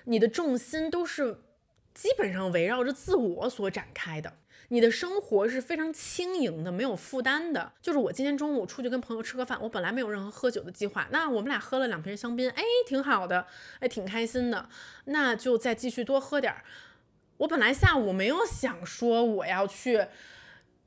[0.05, 1.41] 你的重心都是
[1.93, 4.37] 基本上围绕着自我所展开的。
[4.69, 7.71] 你的生活是非常轻盈的，没有负担的。
[7.81, 13.45] 就是我今天中午出去跟朋友吃个饭，我本来没有任何喝酒的计划，那我们俩喝了两瓶香槟，哎，挺好的，
[13.79, 14.67] 哎，挺开心的，
[15.05, 16.63] 那就再继续多喝点儿。
[17.37, 20.05] 我本来下午没有想说我要去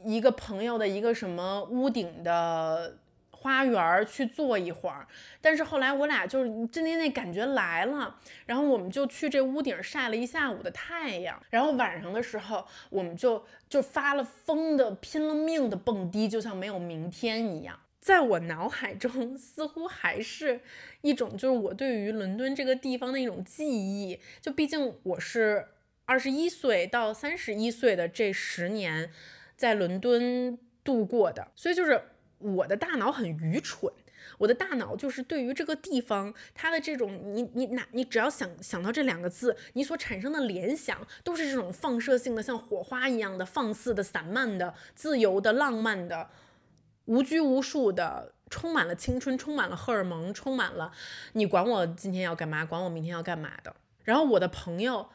[0.04, 2.98] 一个朋友的一个什么屋顶的。
[3.40, 5.06] 花园去坐一会儿，
[5.40, 17.78] 但是后来我俩就是真的那感觉来了，然后我们就去这屋顶晒了一下午的太阳，然后晚上的时候我们就就发了疯的拼了命的蹦迪，就像没有明天一样。
[18.00, 20.60] 在我脑海中，似乎还是
[21.02, 25.68] 一种就是我对于伦敦这个地方的一种记忆，就毕竟我是
[26.06, 29.12] 二十一岁到三十一岁的这十年
[29.56, 32.02] 在伦敦度过的，所以就是。
[32.38, 33.92] 我的大脑很愚蠢，
[34.38, 46.30] 我的大脑就是对于这个地方，它的这种你你哪你只要想想到这两个字，你所产生的联想都是这种放射性的，像火花一样的放肆的、散漫的、自由的、浪漫的、
[47.06, 50.92] 无拘无束的，充满了青春，充满了荷尔蒙，充满了
[51.32, 53.74] 你管我今天要干嘛，管我明天要干嘛的。
[54.04, 55.08] 然后我的朋友。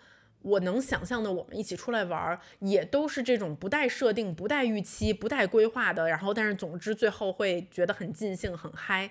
[0.44, 6.10] 我能想象的，我们一起出来玩儿，也都是这种不带设定、不带预期、不带规划的。
[6.10, 9.10] 然后，但是总之最后会觉得很尽兴、很嗨，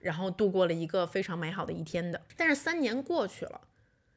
[0.00, 2.20] 然后度过了一个非常美好的一天的。
[2.36, 3.60] 但是三年过去了，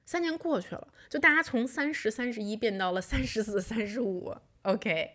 [0.06, 4.36] 三年过去了，就大家从三十三十一变到了三十四、三十五。
[4.64, 5.12] OK，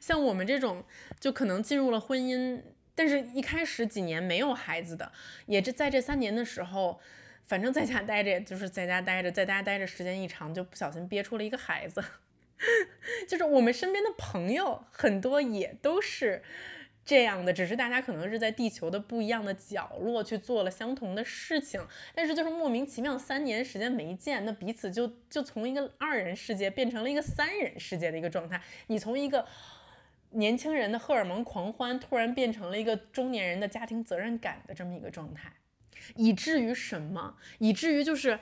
[0.00, 0.84] 像我们这种
[1.18, 2.62] 就可能进入了婚姻，
[2.94, 5.10] 但是一开始几年没有孩子的，
[5.46, 7.00] 也是在这三年的时候。
[7.46, 12.02] 反正在家待着，就是在家待着，在家待着时间一长，就不小心憋出了一个孩子。
[13.28, 16.42] 就是我们身边的朋友很多也都是
[17.04, 28.62] 这样的，只是大家可能是在地球的不一样的角落去做了相同的事情，但是就是莫名其妙三年时间没见，那彼此就就从一个二人世界变成了一个三人世界的一个状态。
[28.86, 29.44] 你从一个
[30.30, 35.52] 年轻人的荷尔蒙狂欢，突然变成了一个中年人的家庭责任感的这么一个状态。
[36.16, 37.36] 以至于什么？
[37.58, 38.38] 以至于就是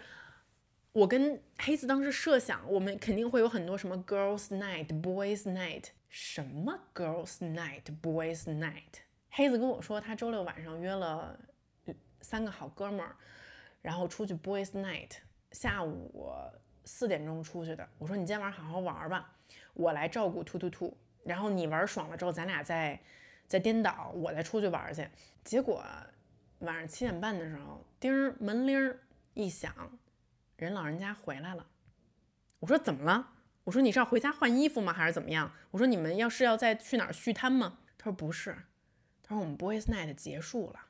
[0.93, 9.03] 我跟黑子当时设想，我们肯定会有很多什么 girls night、boys night，什么 girls night、boys night。
[9.31, 11.39] 黑子跟我说，他周六晚上约了
[12.21, 13.15] 三个好哥们儿，
[13.83, 15.13] 然后出去 boys night，
[15.53, 16.33] 下午
[16.85, 17.89] 四点钟出去的。
[17.99, 19.33] 我说你今天晚上好好玩吧，
[19.75, 22.99] 我来照顾兔兔兔，然后你玩爽了之后，咱俩再
[23.47, 25.07] 再颠倒，我再出去玩去。
[25.45, 25.85] 结果。
[26.61, 28.99] 晚上七点半的时候，叮门铃
[29.35, 29.99] 一响，
[30.57, 31.67] 人老人家回来了。
[32.59, 33.33] 我说怎么了？
[33.65, 34.93] 我说你是要回家换衣服吗？
[34.93, 35.53] 还是怎么样？
[35.71, 37.79] 我说你们要是要再去哪儿续摊吗？
[37.97, 38.55] 他说不是，
[39.23, 40.81] 他说我们 boys night 结束了，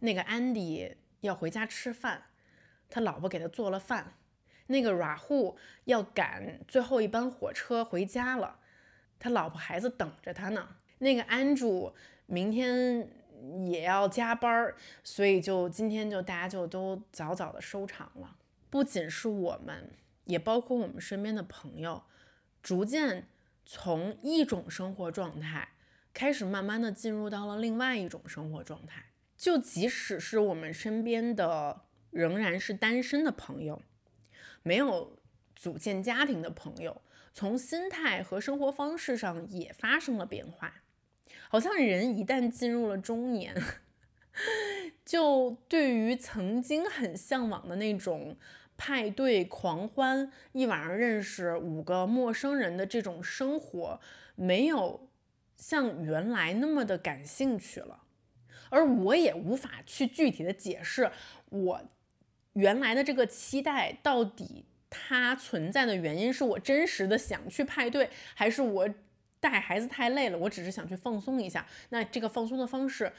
[0.00, 2.24] 那个 Andy 要回家吃饭，
[2.90, 4.14] 他老婆给他做了饭。
[4.66, 8.58] 那个 Rahul 要赶最后一班火车回家了，
[9.18, 10.76] 他老婆孩子等着他呢。
[10.98, 11.92] 那个 Andrew
[12.26, 13.08] 明天
[13.66, 18.36] 也要加班儿，所以就今天就大家就都早早的收场了。
[18.70, 19.92] 不仅是我们，
[20.24, 22.02] 也包括我们身边的朋友，
[22.62, 23.28] 逐渐
[23.64, 25.68] 从一种生活状态
[26.12, 29.06] 开始，慢慢的进入到了另外一种生活状态。
[29.36, 33.82] 就即使是我们身边的仍然是单身的朋友，
[34.62, 35.18] 没有
[35.54, 37.02] 组建家庭的朋友，
[37.32, 40.82] 从心态和生活方式上也发生了变化。
[41.48, 43.54] 好像人一旦进入了中年，
[45.04, 48.36] 就对于曾经很向往的那种
[48.76, 54.00] 派对狂欢、一晚上认识五个陌生人的这种生活，
[54.34, 55.08] 没有
[55.56, 58.02] 像原来那么的感兴趣了。
[58.70, 61.12] 而我也无法去具体的解释
[61.50, 61.80] 我
[62.54, 68.88] 原来的这个期待到底它存在的原因，是我真实的想去派对，还是我。
[69.44, 71.66] 带孩子太累了，我只是想去放松一下。
[71.90, 73.12] 那这个放松的方式，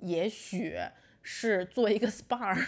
[0.00, 0.78] 也许
[1.20, 2.58] 是做一个 SPA，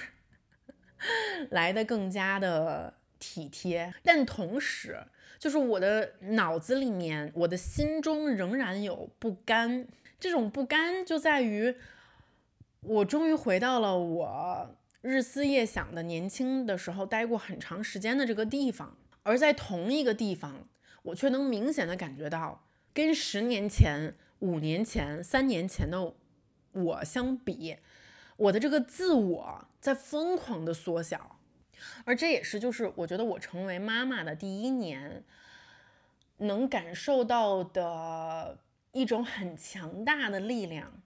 [1.48, 3.94] 来的更加的体贴。
[4.02, 5.02] 但同时，
[5.38, 9.88] 就是我的脑子里面，我的心中仍然有不甘。
[10.20, 11.74] 这种不甘就在于，
[12.82, 20.68] 我终于回到了我日思夜想的年轻的时候待过很长时间的这个地方，而在同一个地方，
[21.02, 22.60] 我却能明显的感觉到。
[22.94, 26.14] 跟十年前、五年前、三年前的
[26.70, 27.76] 我相比，
[28.36, 31.40] 我的这个自我在疯狂的缩小，
[32.04, 35.24] 而这也是就是我觉得我成为妈妈的第一年，
[36.38, 38.60] 能感受到的
[38.92, 41.02] 一种很强大的力量。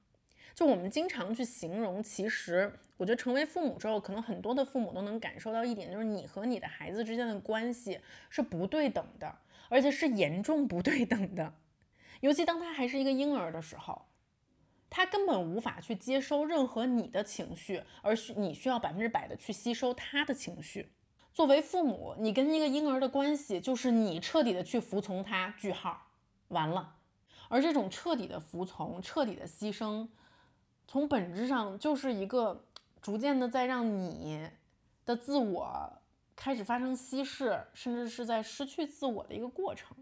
[0.54, 11.54] 就我们经常去形容，其实我觉得成为父母之后，可能很多的父母都能感受到一点，就是你和你的孩子之间的关系是不对等的，而且是严重不对等的。
[12.20, 14.06] 尤其当他还是一个婴儿的时候，
[14.90, 20.92] 他根本无法去接收任何你的情绪，而需你需要百分之百的去吸收他的情绪。
[21.32, 26.08] 作为父母，你跟一个婴儿的关系就是你彻底的去服从他，句号，
[26.48, 26.96] 完了。
[27.48, 30.08] 而这种彻底的服从、彻底的牺牲，
[30.86, 32.66] 从本质上就是一个
[33.00, 34.50] 逐渐的在让你
[35.06, 35.92] 的自我
[36.34, 39.96] 开始发生稀释，甚至是在失去自我的一个过程。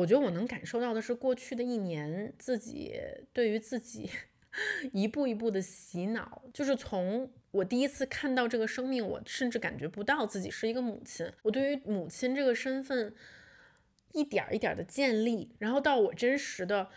[0.00, 2.94] 我觉得我能感受到的是，过去的一年自己
[3.32, 4.10] 对于自己
[4.92, 13.14] 一步一步的洗脑，就是从我第一次看到这个生命，我甚至感觉不到自己是一个母亲，我对于母亲这个身份
[14.12, 16.88] 一点一点的建立，然后到我真实的。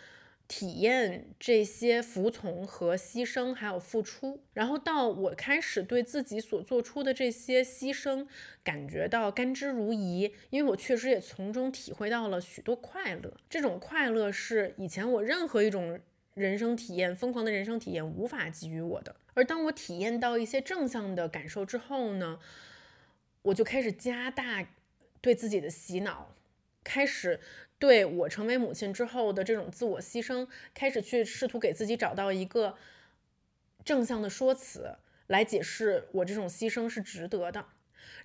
[0.46, 8.26] 体验这些服从和牺牲，还有付出，然后到我开始对自己所做出的这些牺牲
[8.62, 13.32] 感觉到甘之如饴，因为我确实也从中体会到了许多快乐。
[13.48, 15.98] 这种快乐是以前我任何一种
[16.34, 19.16] 人生体验、疯狂的人生体验无法给予我的。
[19.32, 22.38] 而当我体验到一些正向的感受之后呢，
[23.42, 24.68] 我就开始加大
[25.22, 26.34] 对自己的洗脑，
[26.84, 27.40] 开始。
[27.84, 32.78] 对我成为母亲之后的这种自我牺牲，开始去试图给自己找到一个
[33.84, 37.66] 正向的说辞来解释我这种牺牲是值得的。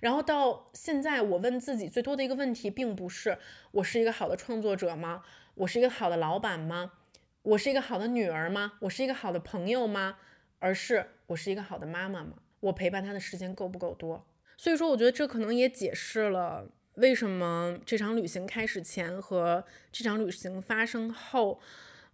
[0.00, 3.36] 然后到现在，我问自己最多的一个问题，并不是
[3.72, 5.22] 我是一个好的创作者吗？
[5.56, 6.92] 我是一个好的老板吗？
[7.42, 8.78] 我是一个好的女儿吗？
[8.80, 10.16] 我是一个好的朋友吗？
[10.58, 12.36] 而是我是一个好的妈妈吗？
[12.60, 14.26] 我陪伴她的时间够不够多？
[14.56, 16.70] 所以说，我觉得这可能也解释了。
[17.00, 21.60] 为什么这场旅行开始前和这场旅行发生后，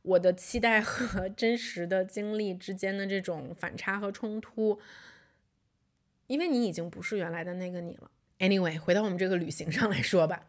[0.02, 4.80] 我的期待和 真实的经历之间的这种反差和冲突？
[6.28, 8.10] 因为你已经不是原来的那个你了。
[8.38, 10.46] Anyway，回到我们这个旅行上来说吧。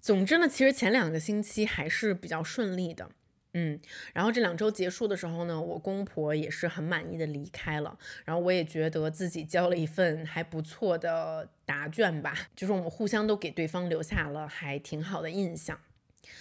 [0.00, 3.10] 总之呢，其实前两个星期还是比较顺利的。
[3.58, 3.80] 嗯，
[4.12, 15.78] 然后这两周结束的时候呢，我公婆也是很满意的离开了，然后我也觉得自己交了一份还不错的答卷吧，就是我们互相都给对方留下了还挺好的印象。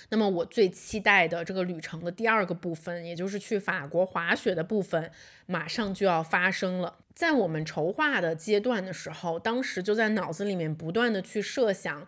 [0.10, 5.10] 那么我最期待的这个旅程的第二个部分，也就是去法国滑雪的部分，
[5.46, 6.98] 马上就要发生了。
[7.14, 12.06] 在我们筹划的阶段的时候，当时就在脑子里面不断的去设想。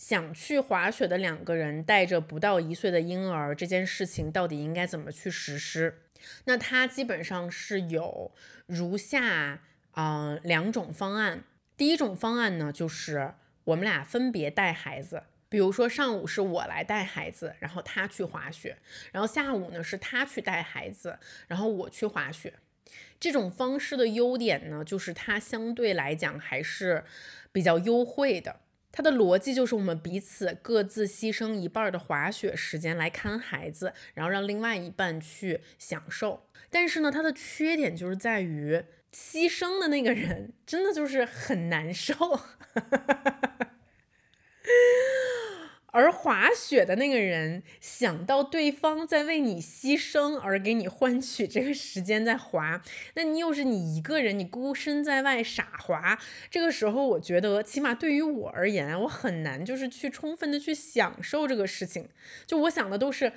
[0.00, 6.00] 想去滑雪的两个人带着不到一岁的婴儿，这件事情到底应该怎么去实施？
[6.46, 8.32] 那它基本上是有
[8.64, 9.60] 如下
[9.90, 11.44] 啊两种方案。
[11.76, 13.34] 第一种方案呢，就是
[13.64, 18.78] 我们俩分别带孩子，比如说上午是我来带孩子，然后他去滑雪，
[19.12, 22.54] 然后下午呢是他去带孩子，然后我去滑雪。
[23.20, 27.04] 这种方式的优点呢，就是它相对来讲还是
[27.52, 28.60] 比较优惠的。
[28.92, 36.48] 它的逻辑就是我们彼此各自牺牲一半的滑雪时间来看孩子，然后让另外一半去享受。
[36.68, 42.14] 但是呢，它的缺点就是在于牺牲的那个人真的就是很难受。
[45.92, 52.82] 而滑雪的那个人想到对方在为你牺牲而给你换取这个时间在滑，
[53.14, 56.18] 那你又是你一个人，你孤身在外傻滑，
[56.50, 62.08] 这个时候我觉得起码对于我而言，我很难就是去充分的去享受这个事情。
[62.46, 63.32] 就我想的都是，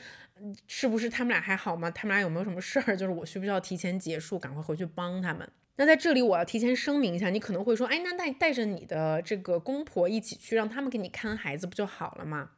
[0.68, 1.90] 是不是他们俩还好吗？
[1.90, 2.96] 他们俩有没有什么事儿？
[2.96, 5.50] 就是我需不需要提前结束，赶快回去帮他们？
[5.76, 12.52] 那在这里，我要提前声明一下，你可能会说，哎，那带带着你的这个公婆一起去，让他们给你看孩子不就好了吗？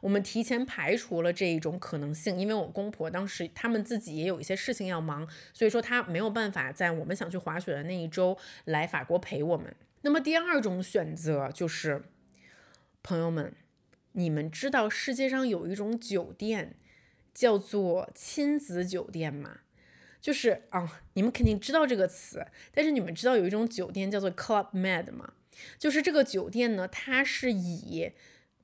[0.00, 9.74] 我们提前排除了这一种可能性，因为我公婆当时他们自己也有一些事情要忙，所以说他没有办法在我们想去滑雪的那一周来法国陪我们。
[10.02, 12.04] 那么第二种选择就是，
[13.02, 13.52] 朋友们，
[14.12, 16.76] 你们知道世界上有一种酒店
[17.34, 19.61] 叫做亲子酒店吗？
[20.22, 25.34] 就是啊，你们肯定知道这个词，但是你们知道有一种酒店叫做 Club Med 吗？
[25.78, 28.12] 就是这个酒店呢，它是以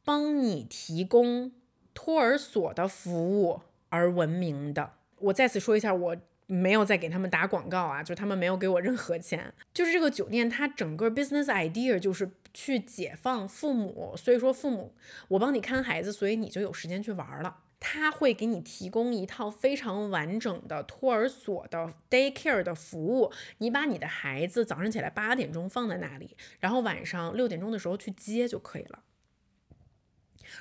[0.05, 1.53] 帮你提供
[1.93, 4.93] 托儿所的服务而闻名的。
[5.19, 9.53] 我再次说一下，我没有在给他们打广告啊，就他们没有给我任何钱。
[9.75, 14.95] 就是这个酒店，它整个 business idea 就是去解放父母，所以说父母，
[15.27, 17.65] 我帮你看孩子，所以你就有时间去玩了。
[17.81, 29.05] 他会给你提供一套非常完整的托儿所的 daycare 的服务，你把你的孩子早上起来八点钟放在那里，然后晚上六点钟的时候去接就可以了。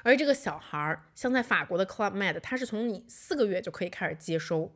[0.03, 4.75] 而这个小孩儿，像在法国的 Club Med，他是从你四个月就可以开始接收，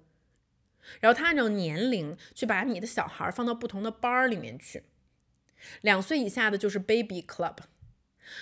[1.00, 4.84] 然后他按照年龄去把你的小孩放到不同的班儿里面去。
[5.82, 7.58] 两岁以下的就是 Baby Club，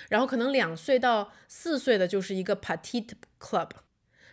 [0.07, 3.71] 然后可能两岁到四岁的就是一个 Petite Club。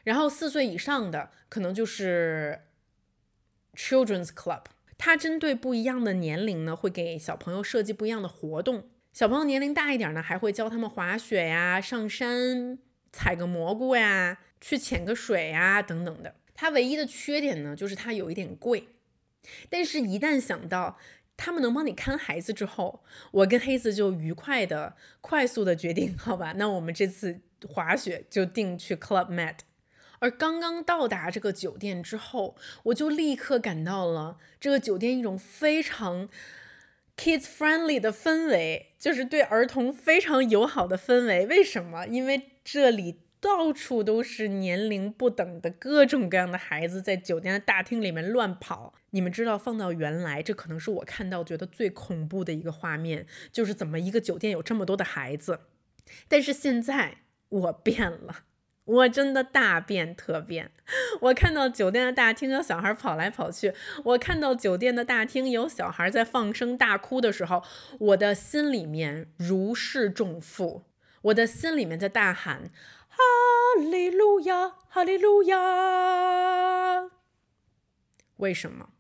[0.07, 2.61] 然后四岁以上的可能就是
[3.74, 4.62] Children's Club，
[4.96, 8.88] 它针对不一样的年龄呢，会给小朋友设计不一样的活动。
[9.12, 12.78] 小朋友年龄大一点呢，还会教他们滑雪呀、上山
[13.12, 16.36] 采个蘑菇呀、去潜个水呀等等的。
[16.54, 18.86] 它唯一的缺点呢，就是它有一点贵。
[19.68, 21.00] 但是，一旦想到
[21.36, 23.02] 他们能帮你看孩子之后，
[23.32, 29.57] 我跟黑子就愉快的、快速的决定，好吧，那我们这次滑雪就定去 Club Med。
[30.18, 36.28] 而刚刚到达这个酒店之后，我就立刻感到了这个酒店一种非常
[37.16, 41.46] kids friendly 的氛围，就是对儿童非常友好的氛围。
[41.46, 42.06] 为什么？
[42.06, 48.94] 因为这里到处都是年龄不等的各种各样的孩子在酒店的大厅里面乱跑。
[49.10, 55.60] 你们知道，放到原来，这可能是我看到觉得最恐怖的一个画面，就是怎么一个酒店有这么多的孩子。
[56.28, 58.44] 但是现在我变了。
[58.87, 60.70] 我真的大变特变，
[61.20, 63.74] 我看到酒店的大厅有小孩跑来跑去，
[64.05, 67.64] 我看到酒店的大厅有小孩在放声大哭的时候，
[67.99, 70.84] 我的心里面如释重负，
[71.22, 72.70] 我的心里面在大喊：
[73.09, 73.16] 哈
[73.80, 77.11] 利路亚，哈利路亚！
[78.37, 78.91] 为什么？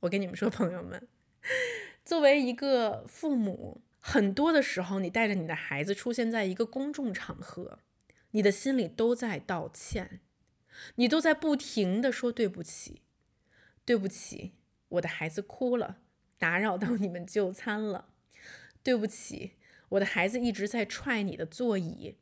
[0.00, 1.06] 我跟你们说，朋友们，
[2.02, 7.80] 作为一个父母，很多的时候，你带着你的孩子出现在一个公众场合。
[8.32, 10.20] 你的心里都在道歉，
[10.96, 13.02] 你都在不停的说对不起，
[13.84, 14.54] 对不起，
[14.90, 16.02] 我的孩子哭了，
[16.38, 18.10] 打扰到你们就餐了，
[18.82, 19.52] 对不起，
[19.90, 22.18] 我的孩子一直在踹你的座椅，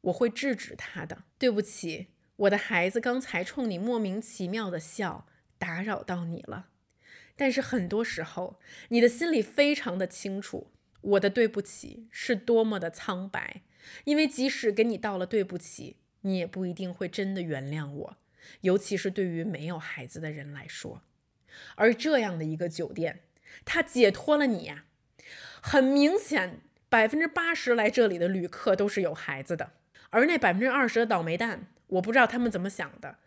[0.00, 5.28] 我会制止他的，对不起，我的孩子刚才冲你莫名其妙的笑，
[5.58, 6.70] 打扰到你了，
[7.36, 8.58] 但是很多时候，
[8.88, 10.72] 你的心里非常的清楚，
[11.02, 13.62] 我的对不起是多么的苍白。
[14.04, 18.16] 因为即使给你道了对不起，你也不一定会真的原谅我，
[18.62, 21.02] 尤其是对于没有孩子的人来说。
[21.74, 23.20] 而这样的一个酒店，
[23.64, 24.84] 它解脱了你呀。
[25.62, 29.72] 很明显，百分之八十来这里的旅客都是有孩子的，
[30.10, 33.18] 而那百分之二十的倒霉蛋，我不知道他们怎么想的。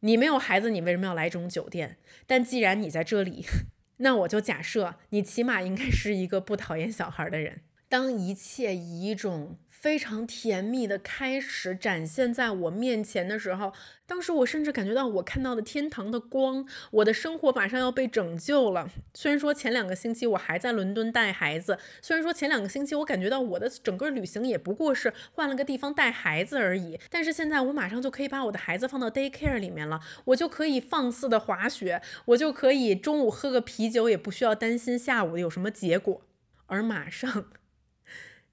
[0.00, 1.98] 你没有孩子，你为什么要来这种酒店？
[2.26, 3.46] 但既然你在这里，
[3.98, 7.62] 那我就假设你起码应该是一个不讨厌小孩的人。
[7.88, 13.72] 当一切以一种非常甜蜜的开始展现在我面前的时候，
[14.06, 18.88] 当时我甚至感觉到我看到了天堂的光，我的生活马上要被拯救了。
[19.12, 36.22] 虽然说前两个星期我还在伦敦带孩子，虽然说前两个星期我感觉到我的整个旅行也不过是换了个地方带孩子而已，但是现在我马上就可以把我的孩子放到 daycare 里面了，我就可以放肆的滑雪，我就可以中午喝个啤酒，也不需要担心下午有什么结果，
[36.66, 37.46] 而马上。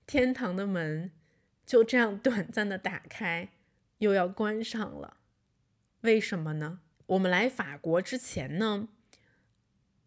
[0.08, 1.12] 天堂的门
[1.70, 3.50] 就这样短暂的打开，
[4.00, 5.18] 又要关上了。
[6.02, 6.80] 为什么呢？
[7.06, 8.90] 我们来法国之前呢，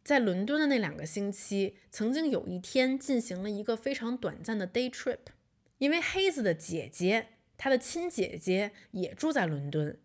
[0.02, 5.18] 在伦敦的那两个星期，曾经有一天进行了一个非常短暂的 day trip，
[5.78, 9.96] 因为黑子的姐姐，她的亲姐姐也住在伦敦，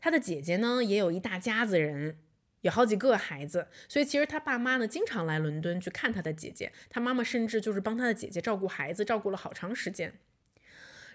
[0.00, 2.18] 她的姐姐呢也有一大家子人。
[2.62, 6.72] 有好几个孩子，所以其实他爸妈呢经常来伦敦去看他的姐姐。
[6.90, 10.18] 他妈妈甚至就是帮他的姐姐照顾孩子，照顾了好长时间。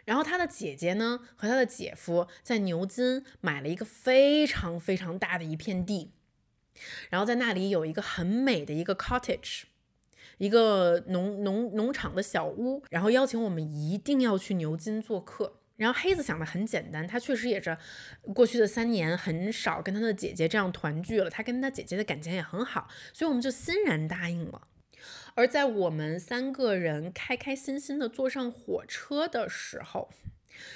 [0.09, 6.09] 然后他的姐姐呢和他的姐夫在牛津买了一个非常非常大的一片地，
[7.11, 9.65] 然后在那里有一个很美的一个 cottage，
[10.39, 15.57] 一个农农农场的小屋，然后邀请我们一定要去牛津做客。
[15.75, 17.77] 然后黑子想的很简单，他确实也是
[18.33, 24.67] 过去的三年很少跟他的姐姐这样团聚了，他跟他姐姐的感情也很好，所以我们就欣然答应了。
[25.35, 30.09] 而在我们三个人开开心心的坐上火车的时候，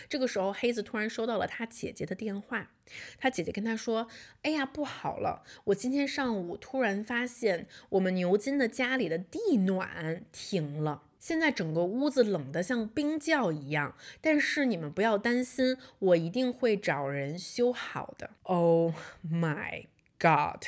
[0.07, 2.71] 这个时候黑子突然收到了他姐姐的电话，
[3.17, 4.07] 他姐姐跟他说
[4.43, 18.31] ：“哎呀，不好了，我今天上午突然发现我们牛津的家里的地暖停了。”现在整个屋子冷得像冰窖一样，但是你们不要担心，我一定会找人修好的。
[18.41, 18.93] Oh
[19.25, 19.85] my
[20.19, 20.65] god！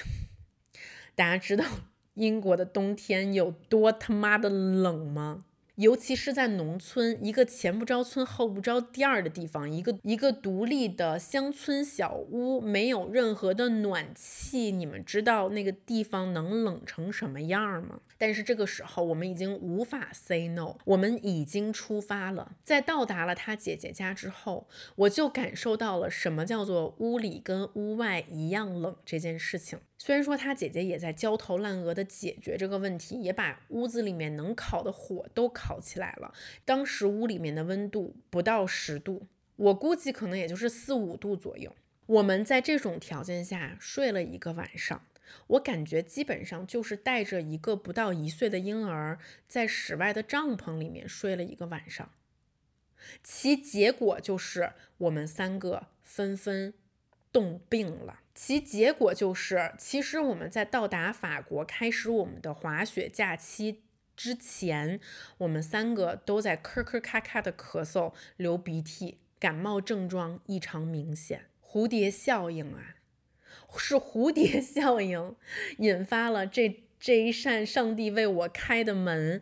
[1.14, 1.66] 大家知道
[2.16, 5.45] 英国的冬天有多他妈的冷吗？
[5.76, 17.99] 尤其是在农村，一个前不着村后不着店儿的地方，一个一个独立的乡村小屋，没有任何的暖气，你们知道那个地方能冷成什么样吗？
[18.18, 22.55] 但是这个时候，我们已经无法 say no，我们已经出发了。
[22.63, 29.80] 在到达了他姐姐家之后，我就感受到了什么叫做屋里跟屋外一样冷这件事情。
[29.97, 36.34] 虽然说他姐姐也在焦头烂额的解决这个问题，也把屋子里面能烤的火都烤起来了。
[36.63, 41.74] 当时屋里面的温度不到十度，我估计可能也就是四五度左右。
[42.05, 45.01] 我们在这种条件下睡了一个晚上，
[45.48, 52.12] 我感觉基本上就是带着一个不到一岁的婴儿在室外的帐篷里面睡了一个晚上。
[53.24, 56.74] 其结果就是我们三个纷纷
[57.32, 58.22] 冻病了。
[58.34, 63.84] 其结果就是，其实我们在到达法国、开始我们的滑雪假期
[64.18, 65.00] 之前，
[65.38, 71.46] 我们三个都在咳咳咔咔的咳嗽、流鼻涕，感冒症状异常明显。
[71.62, 72.95] 蝴蝶效应啊，
[73.78, 75.36] 是蝴蝶效应
[75.80, 79.41] 引发了这这一扇上帝为我开的门，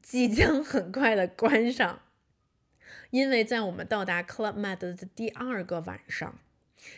[0.00, 2.02] 即将很快的关上，
[3.10, 6.38] 因为在我们到达 Club Med 的第二个晚上。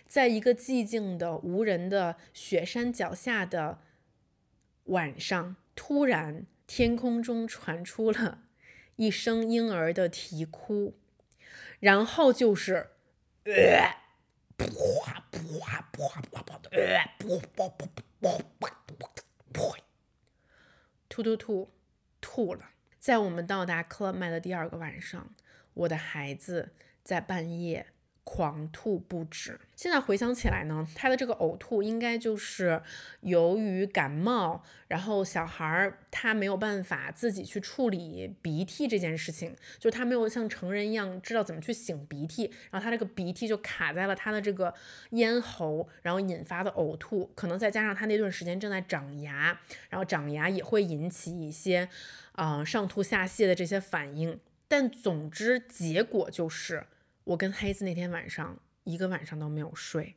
[0.06, 3.80] 在一个寂静的、无人的雪山脚下的
[4.84, 8.44] 晚上，突然天空中传出了
[8.96, 10.96] 一声婴儿的啼哭，
[11.80, 12.92] 然后就是，
[13.44, 13.94] 呃，
[14.56, 14.72] 噗噗
[15.32, 15.38] 噗
[15.92, 17.88] 噗噗噗的，呃，噗噗噗
[18.20, 18.68] 噗噗
[19.52, 19.76] 噗，
[21.08, 21.70] 突突吐
[22.20, 22.70] 吐了。
[22.98, 25.34] 在我们到达 Club Med 的第二个晚上，
[25.74, 27.93] 我的孩子在半夜。
[28.24, 29.60] 狂吐不止。
[29.76, 32.82] 现在回想起来呢，他的这个呕吐应该就是
[33.20, 44.72] 由于感冒，然后小孩儿他没有办法自己去处理鼻涕这件事情，就他没有像成人一样知道怎么去擤鼻涕，然后他这个鼻涕就卡在了他的这个
[45.10, 49.60] 咽喉，然后引发的呕吐，可能再加上他那段时间正在长牙，
[49.90, 51.88] 然后长牙也会引起一些
[52.32, 54.40] 啊上吐下泻的这些反应。
[54.66, 56.86] 但总之结果就是。
[57.24, 60.16] 我跟黑子那天晚上一个晚上都没有睡，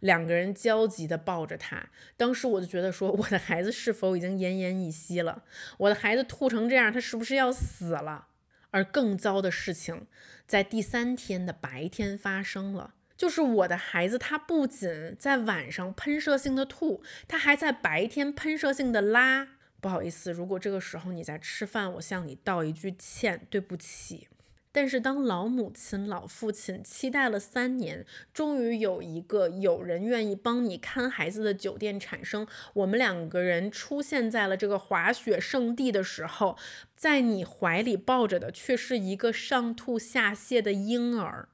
[0.00, 1.88] 两个人焦急地抱着他。
[2.16, 5.44] 当时我就觉得说，我的孩子是否已经奄奄一息了？
[5.78, 8.28] 我的孩子吐成这样，他是不是要死了？
[8.72, 10.06] 而更糟的事情
[10.46, 19.48] 在第三天的白天发生了，就是我的孩子他不仅在晚上喷射性的吐，他还在白天喷射性的拉。
[19.80, 24.28] 不好意思，如果这个时候你在吃饭，我向你道一句歉，对不起。
[24.76, 28.04] 但是，当老母亲、老父亲期待了三年，
[28.34, 36.58] 终于有一个有人愿意帮你看孩子的酒店产生，我们两个人出现在了这个滑雪圣地的时候，
[36.94, 41.48] 在你怀里抱着的却是一个上吐下泻的婴儿。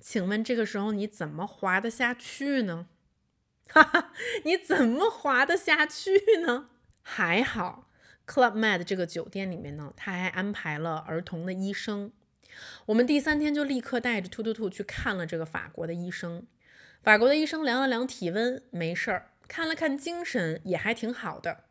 [0.00, 2.86] 请问这个时候你怎么滑得下去呢？
[3.68, 4.12] 哈哈，
[4.44, 6.70] 你怎么滑得下去呢？
[7.02, 7.87] 还好。
[8.28, 12.12] Club Med 这个酒店里面呢，他还安排了儿童的医生。
[12.86, 16.46] 我们第三天就立刻带着兔兔兔去看了这个法国的医生。
[17.02, 21.64] 法国的医生量了量体温，没事儿；看了看精神，也还挺好的。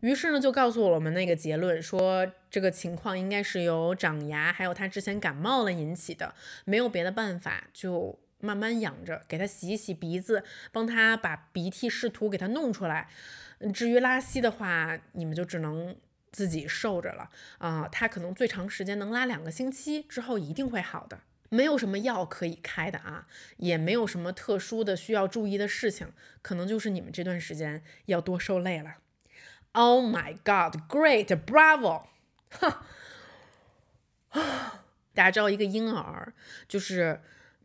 [0.00, 13.08] 于是呢，就告诉我们那个结论，说这个情况应该是由长牙还有他之前感冒了引起的，没有别的办法，就慢慢养着，给他洗一洗鼻子，帮他把鼻涕试图给他弄出来。
[13.74, 15.94] 至于拉稀的话，你们就只能
[16.32, 17.88] 自己受着了啊。
[17.92, 21.20] 他可能最长时间能拉两个星期，之后一定会好的，
[21.50, 23.26] 没有什么药可以开的啊，
[23.58, 28.96] 也没有什么特殊的需要注意的事情，可能就是你们这段时间要多受累了。
[29.72, 30.80] Oh my God!
[30.88, 32.06] Great, Bravo!
[32.50, 32.86] 哈，
[35.14, 36.32] 大家知道一个婴儿，
[36.66, 37.20] 就是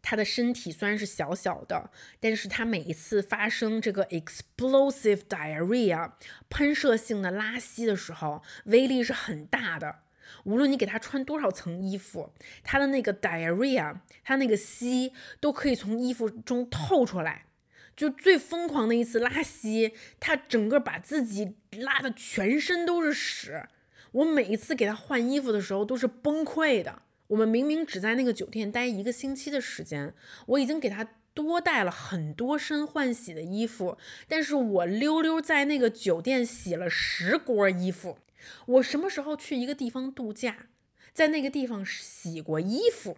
[0.08, 1.90] 他的身体虽然是小小的，
[2.20, 6.12] 但是他每一次发生这个 explosive diarrhea
[6.48, 9.96] 喷射性的拉稀的时候，威力是很大的。
[10.44, 12.32] 无论你给他穿多少层衣服，
[12.64, 17.48] 他的那个 diarrhea，他那个稀都可以从衣服中透出来。
[17.96, 23.68] 就最疯狂的一次拉稀，他整个把自己拉的全身都是屎。
[24.12, 27.02] 我每一次给他换衣服的时候都是崩溃的。
[27.28, 30.14] 我们明明只在那个酒店待一个星期的时间，
[30.48, 33.98] 我已经给他多带了很多身换洗的衣服，
[34.28, 38.20] 但是我溜溜在那个酒店洗了十锅衣服。
[38.68, 40.68] 我什么时候去一个地方度假，
[41.14, 43.18] 在那个地方洗过衣服？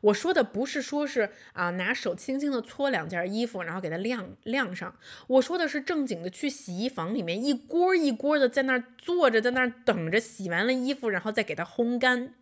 [0.00, 4.96] 我说的不是说是啊，拿手轻轻的搓两件衣服，然后给它晾晾上。
[5.26, 12.34] 我说的是正经的去洗衣房里面一锅一锅的在那儿坐着，在那儿等着洗完了衣服，然后再给它烘干。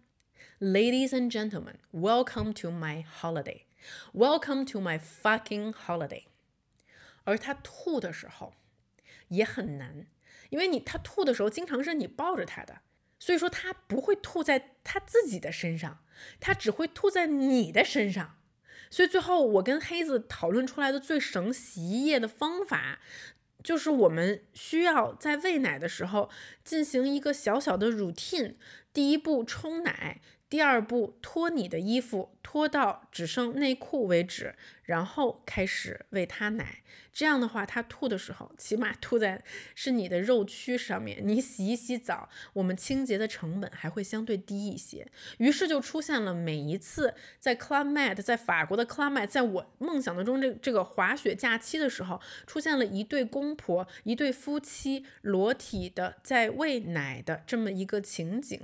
[0.58, 3.66] Ladies and gentlemen, welcome to my holiday.
[4.14, 6.28] Welcome to my fucking holiday.
[7.24, 8.54] 而他吐的时候
[9.28, 10.06] 也很难，
[10.48, 12.78] 因为你他吐的时候经常是你抱着他的。
[13.18, 16.02] 所以说他不会吐在他自己的身上，
[16.40, 18.38] 他只会吐在你的身上。
[18.88, 23.00] 所以最后我跟黑子讨论出来的最省洗衣液的方法，
[23.62, 26.30] 就是我们需要在喂奶的时候
[26.64, 28.54] 进行一个小小的 routine。
[28.94, 30.22] 第一步冲奶。
[30.48, 36.82] 第二步，脱你的衣服，脱到只剩内裤为止，然后开始喂他奶。
[37.12, 39.42] 这样的话，他吐的时候，起码吐在
[39.74, 41.18] 是你的肉区上面。
[41.24, 45.08] 你洗一洗澡，我们清洁的成本还会相对低一些。
[45.38, 58.60] 于是就出现了每一次在 Club Med，在法国的 Club Med，在我梦想当中这这个滑雪假期的时候，出现了一对公婆，一对夫妻裸体的在喂奶的这么一个情景。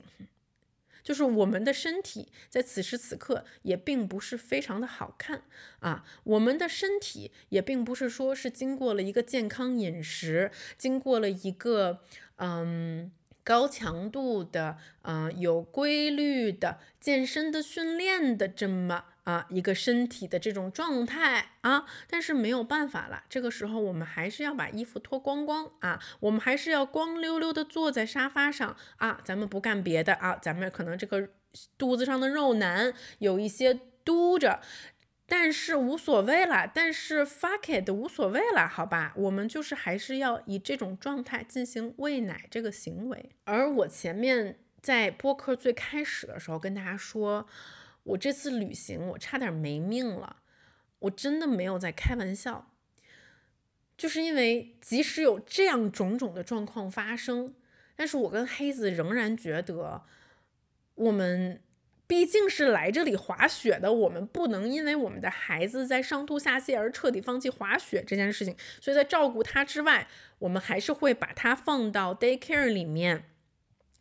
[1.03, 5.43] 就是我们的身体在此时此刻也并不是非常的好看
[5.81, 12.01] 啊，我们的身体也并不是说是经过了一个健康饮食，经过了一个
[12.37, 13.11] 嗯
[13.45, 19.07] 高强度的嗯有规律的健身的训练的这么。
[19.25, 31.29] 啊，一个身体的这种状态啊，但是没有办法了，这个时候我们还是要把衣服脱光光啊，我们还是要光溜溜的坐在沙发上啊，咱们不干别的啊，咱们可能这个
[31.79, 34.61] 肚子上的肉腩有一些嘟着，
[35.29, 47.47] 但是无所谓了，但是 fuck it 无所谓了，好吧，我们就是还是要以这种状态进行喂奶这个行为，而我前面在播客最开始的时候跟大家说。
[48.05, 50.39] 我这次旅行，我差点没命了，
[51.01, 52.73] 我真的没有在开玩笑，
[53.97, 57.55] 就是因为即使有这样种种的状况发生，
[57.95, 60.03] 但是我跟黑子仍然觉得，
[60.97, 61.63] 我们
[62.07, 70.09] 毕竟是来这里滑雪的，我们不能因为我们的孩子在上吐下泻而彻底放弃滑雪这件事情，所以在照顾他之外，
[70.41, 73.25] 我们还是会把他放到 daycare 里面。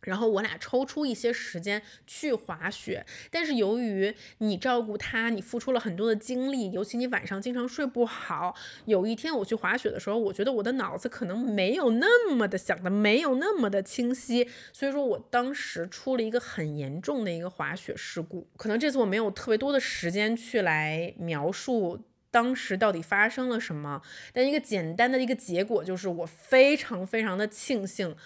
[0.02, 8.54] 然后我俩抽出一些时间去滑雪，但是由于你照顾他，你付出了很多的精力，尤其你晚上经常睡不好。
[8.86, 18.48] 有一天我去滑雪的时候，我觉得我的脑子可能没有那么的想的，没有那么的清晰，所以说我当时出了一个很严重的一个滑雪事故。
[18.56, 28.16] 可能这次我没有特别多的时间去来描述当时到底发生了什么，但一个简单的一个结果就是我非常非常的庆幸。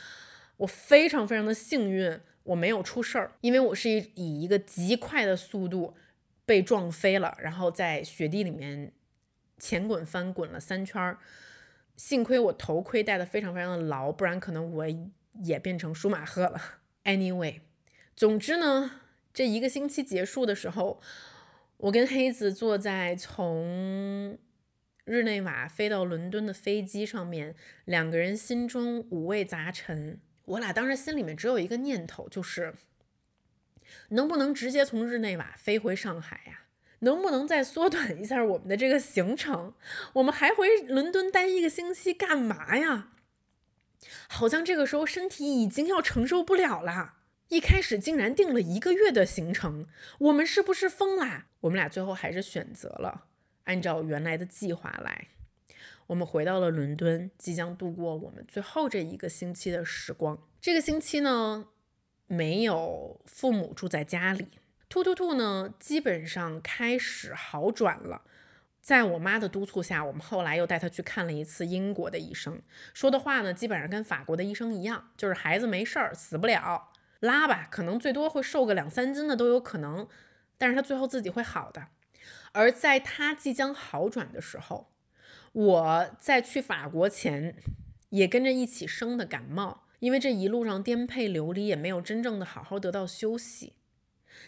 [0.59, 5.95] 我非常非常的幸运，我没有出事儿，因为我是以以一个极快的速度
[6.45, 8.93] 被撞飞了，然后在雪地里面
[9.59, 11.19] 前滚翻滚了三圈儿。
[11.97, 14.87] 幸亏我头盔戴的非常非常的牢，不然可能我
[15.45, 16.61] 也变成舒马赫了。
[17.05, 17.61] Anyway，
[18.15, 19.01] 总之呢，
[19.33, 21.01] 这一个星期结束的时候，
[21.79, 24.37] 我跟黑子坐在从
[25.05, 27.55] 日内瓦飞到伦敦的飞机上面，
[27.87, 30.21] 两个人心中五味杂陈。
[30.47, 32.75] 我俩当时心里面只有一个念头，就是
[34.09, 36.63] 能不能直接从日内瓦飞回上海呀？
[37.01, 39.75] 能不能再缩短一下我们的这个行程？
[40.15, 43.11] 我们还回伦敦待一个星期干嘛呀？
[44.29, 47.15] 好像这个时候身体已经要承受不了了。
[47.49, 49.87] 一开始竟然定了一个月的行程，
[50.19, 51.47] 我们是不是疯啦？
[51.61, 53.27] 我们俩最后还是选择了
[53.65, 55.29] 按照原来的计划来。
[56.09, 60.39] 我们回到了伦敦，即将度过我们最后这一个星期的时光。
[60.61, 61.67] 这个星期呢，
[62.27, 64.47] 没有父母住在家里，
[64.89, 68.23] 兔兔兔呢，基本上开始好转了。
[68.81, 72.63] 在我妈的督促下，我们后来又带他去看了一次英国的医生，
[72.95, 80.07] 说的话呢，基本上跟法国的医生一样，就是孩子没事儿，死不了，拉吧，可能最多会瘦个两三斤的都有可能，
[80.57, 81.89] 但是他最后自己会好的。
[82.53, 84.93] 而在他即将好转的时候，
[85.57, 87.57] 我在去法国前
[88.11, 93.73] 也跟着一起生的感冒，因为这一路上颠沛流离，也没有真正的好好得到休息。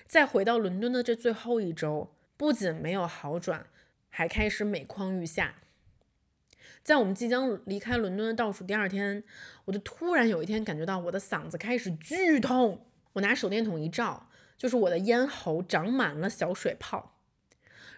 [0.06, 3.68] 再回到伦敦的这最后一周，不仅没有好转。
[4.10, 5.54] 还开始每况愈下。
[6.82, 9.24] 在我们即将离开伦敦的倒数第二天，
[9.64, 12.84] 我就突然有一天感觉到我的嗓子开始剧痛。
[13.14, 14.28] 我拿手电筒一照，
[14.58, 17.16] 就是我的咽喉长满了小水泡，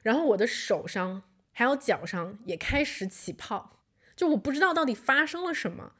[0.02, 1.24] 然后我的手上
[1.60, 3.82] 还有脚上也开始起泡。
[4.16, 5.92] 就我不知道到底发生了什么。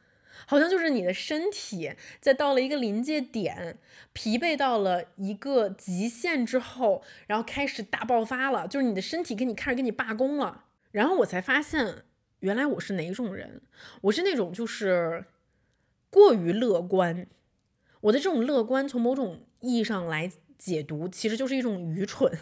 [0.47, 3.79] 好像就是你的身体在到了一个临界点，
[4.15, 8.67] 疲惫到了一个极限之后，然后开始大爆发了。
[8.67, 10.65] 就是你的身体给你开始给你罢工了。
[10.93, 12.05] 然后我才发现，
[12.39, 13.61] 原来我是哪种人？
[14.01, 15.27] 我是那种就是
[16.09, 17.27] 过于乐观。
[18.01, 22.33] 我的这种乐观，从某种意义上来解读，其实就是一种愚蠢。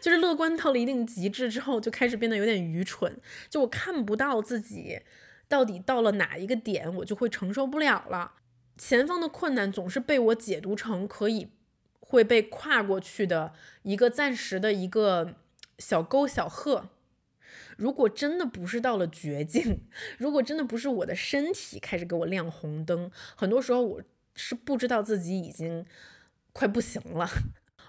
[0.00, 3.20] 就是乐观到了一定极致之后，就开始变得有点愚蠢。
[3.48, 5.00] 就我看不到自己。
[5.46, 8.32] 到底到了哪一个点，我就会承受不了了。
[8.78, 11.50] 前方的困难总是被我解读成可以
[12.00, 13.52] 会被跨过去的
[13.82, 15.34] 一个暂时的一个
[15.78, 16.88] 小沟小壑。
[17.76, 19.82] 如果真的不是到了绝境，
[20.16, 24.02] 如果真的不是我的身体开始给我亮红灯，很多时候我
[24.34, 25.84] 是不知道自己已经
[26.54, 27.28] 快不行了。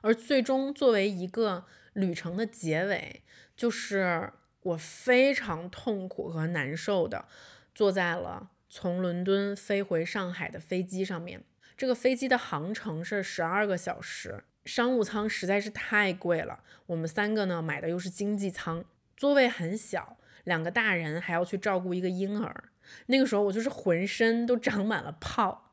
[0.06, 3.24] 而最终作为一个旅程的结尾，
[3.58, 4.32] 就是。
[4.66, 7.26] 我非常痛苦和难受的
[7.76, 11.44] 坐在了从伦敦飞回上海的飞机上面。
[11.78, 16.64] 这个飞机的航程是十二个小时，商务舱实在是太贵了。
[16.88, 18.84] 我们三个呢买的又是经济舱，
[19.16, 22.64] 座位很小，两个大人还要去照顾一个婴儿。
[23.06, 25.65] 那个时候我就是浑身都长满了泡，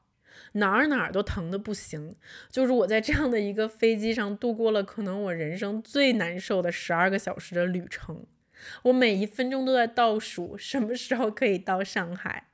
[0.53, 2.15] 哪儿哪儿都疼的不行。
[2.51, 8.27] 就是我在这样的一个飞机上度过了可能我人生最难受的十二个小时的旅程。
[8.85, 12.49] 我每一分钟都在倒数，什么时候可以到上海？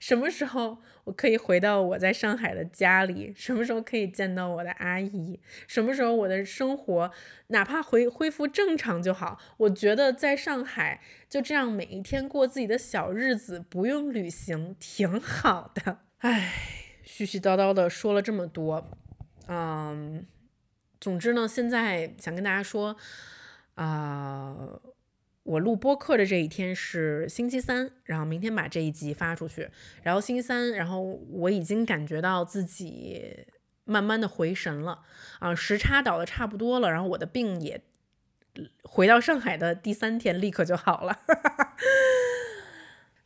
[0.00, 3.32] 什么时候我可以回到我在上海的家里？
[3.36, 5.40] 什么时候可以见到我的阿姨？
[5.66, 7.10] 什么时候我的生活
[7.48, 9.38] 哪怕恢恢复正常就好？
[9.58, 15.98] 我觉得在上海就这样每一天过自己的小日子，不用旅行，挺好的。
[16.18, 16.77] 唉，
[17.08, 18.86] 絮絮叨叨的说了这么多，
[19.46, 20.26] 嗯，
[21.00, 22.94] 总之呢，现在想跟大家说，
[23.76, 24.80] 啊。
[25.44, 29.70] 我录播课的这一天是星期三，然后明天把这一集发出去。
[30.02, 33.46] 然后星期三，然后我已经感觉到自己
[33.84, 35.00] 慢慢的回神了
[35.38, 37.80] 啊，时差倒的差不多了，然后我的病也
[38.82, 41.18] 回到上海的第三天立刻就好了。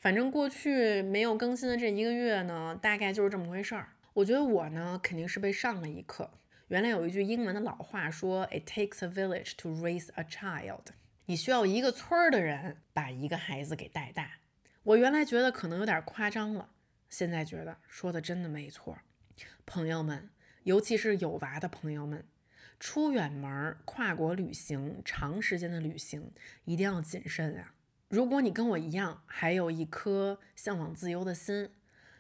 [0.03, 3.90] 反正过去没有更新的这一个月呢，大概就是这么回事儿。
[4.14, 6.28] 我觉得我呢肯定是被上了一课。
[6.66, 10.86] 原来有一句英文的老话说：“It takes a village to raise a child。”
[11.26, 14.40] 你需要一个村儿的人把一个孩子给带大。
[14.82, 16.70] 我原来觉得可能有点夸张了，
[17.09, 18.98] 现在觉得说的真的没错。
[19.64, 20.30] 朋友们，
[20.64, 22.24] 尤其是有娃的朋友们，
[22.80, 26.32] 出远门、跨国旅行、长时间的旅行
[26.64, 27.72] 一定要谨慎啊！
[28.13, 31.71] 如果你跟我一样还有一颗向往自由的心，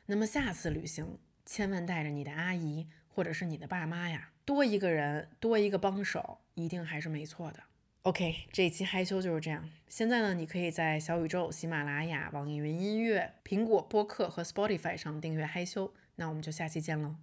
[0.06, 7.62] 那么下次旅行千万带着你的阿姨或者是你的爸妈呀，多一个人多一个帮手，一定还是没错的。
[8.04, 9.68] OK，这一期嗨修就是这样。
[9.86, 15.92] 现在呢，你可以在小宇宙、喜马拉雅、网易云音乐、苹果播客和 Spotify 上订阅嗨修。
[16.16, 17.16] 那我们就下期见喽。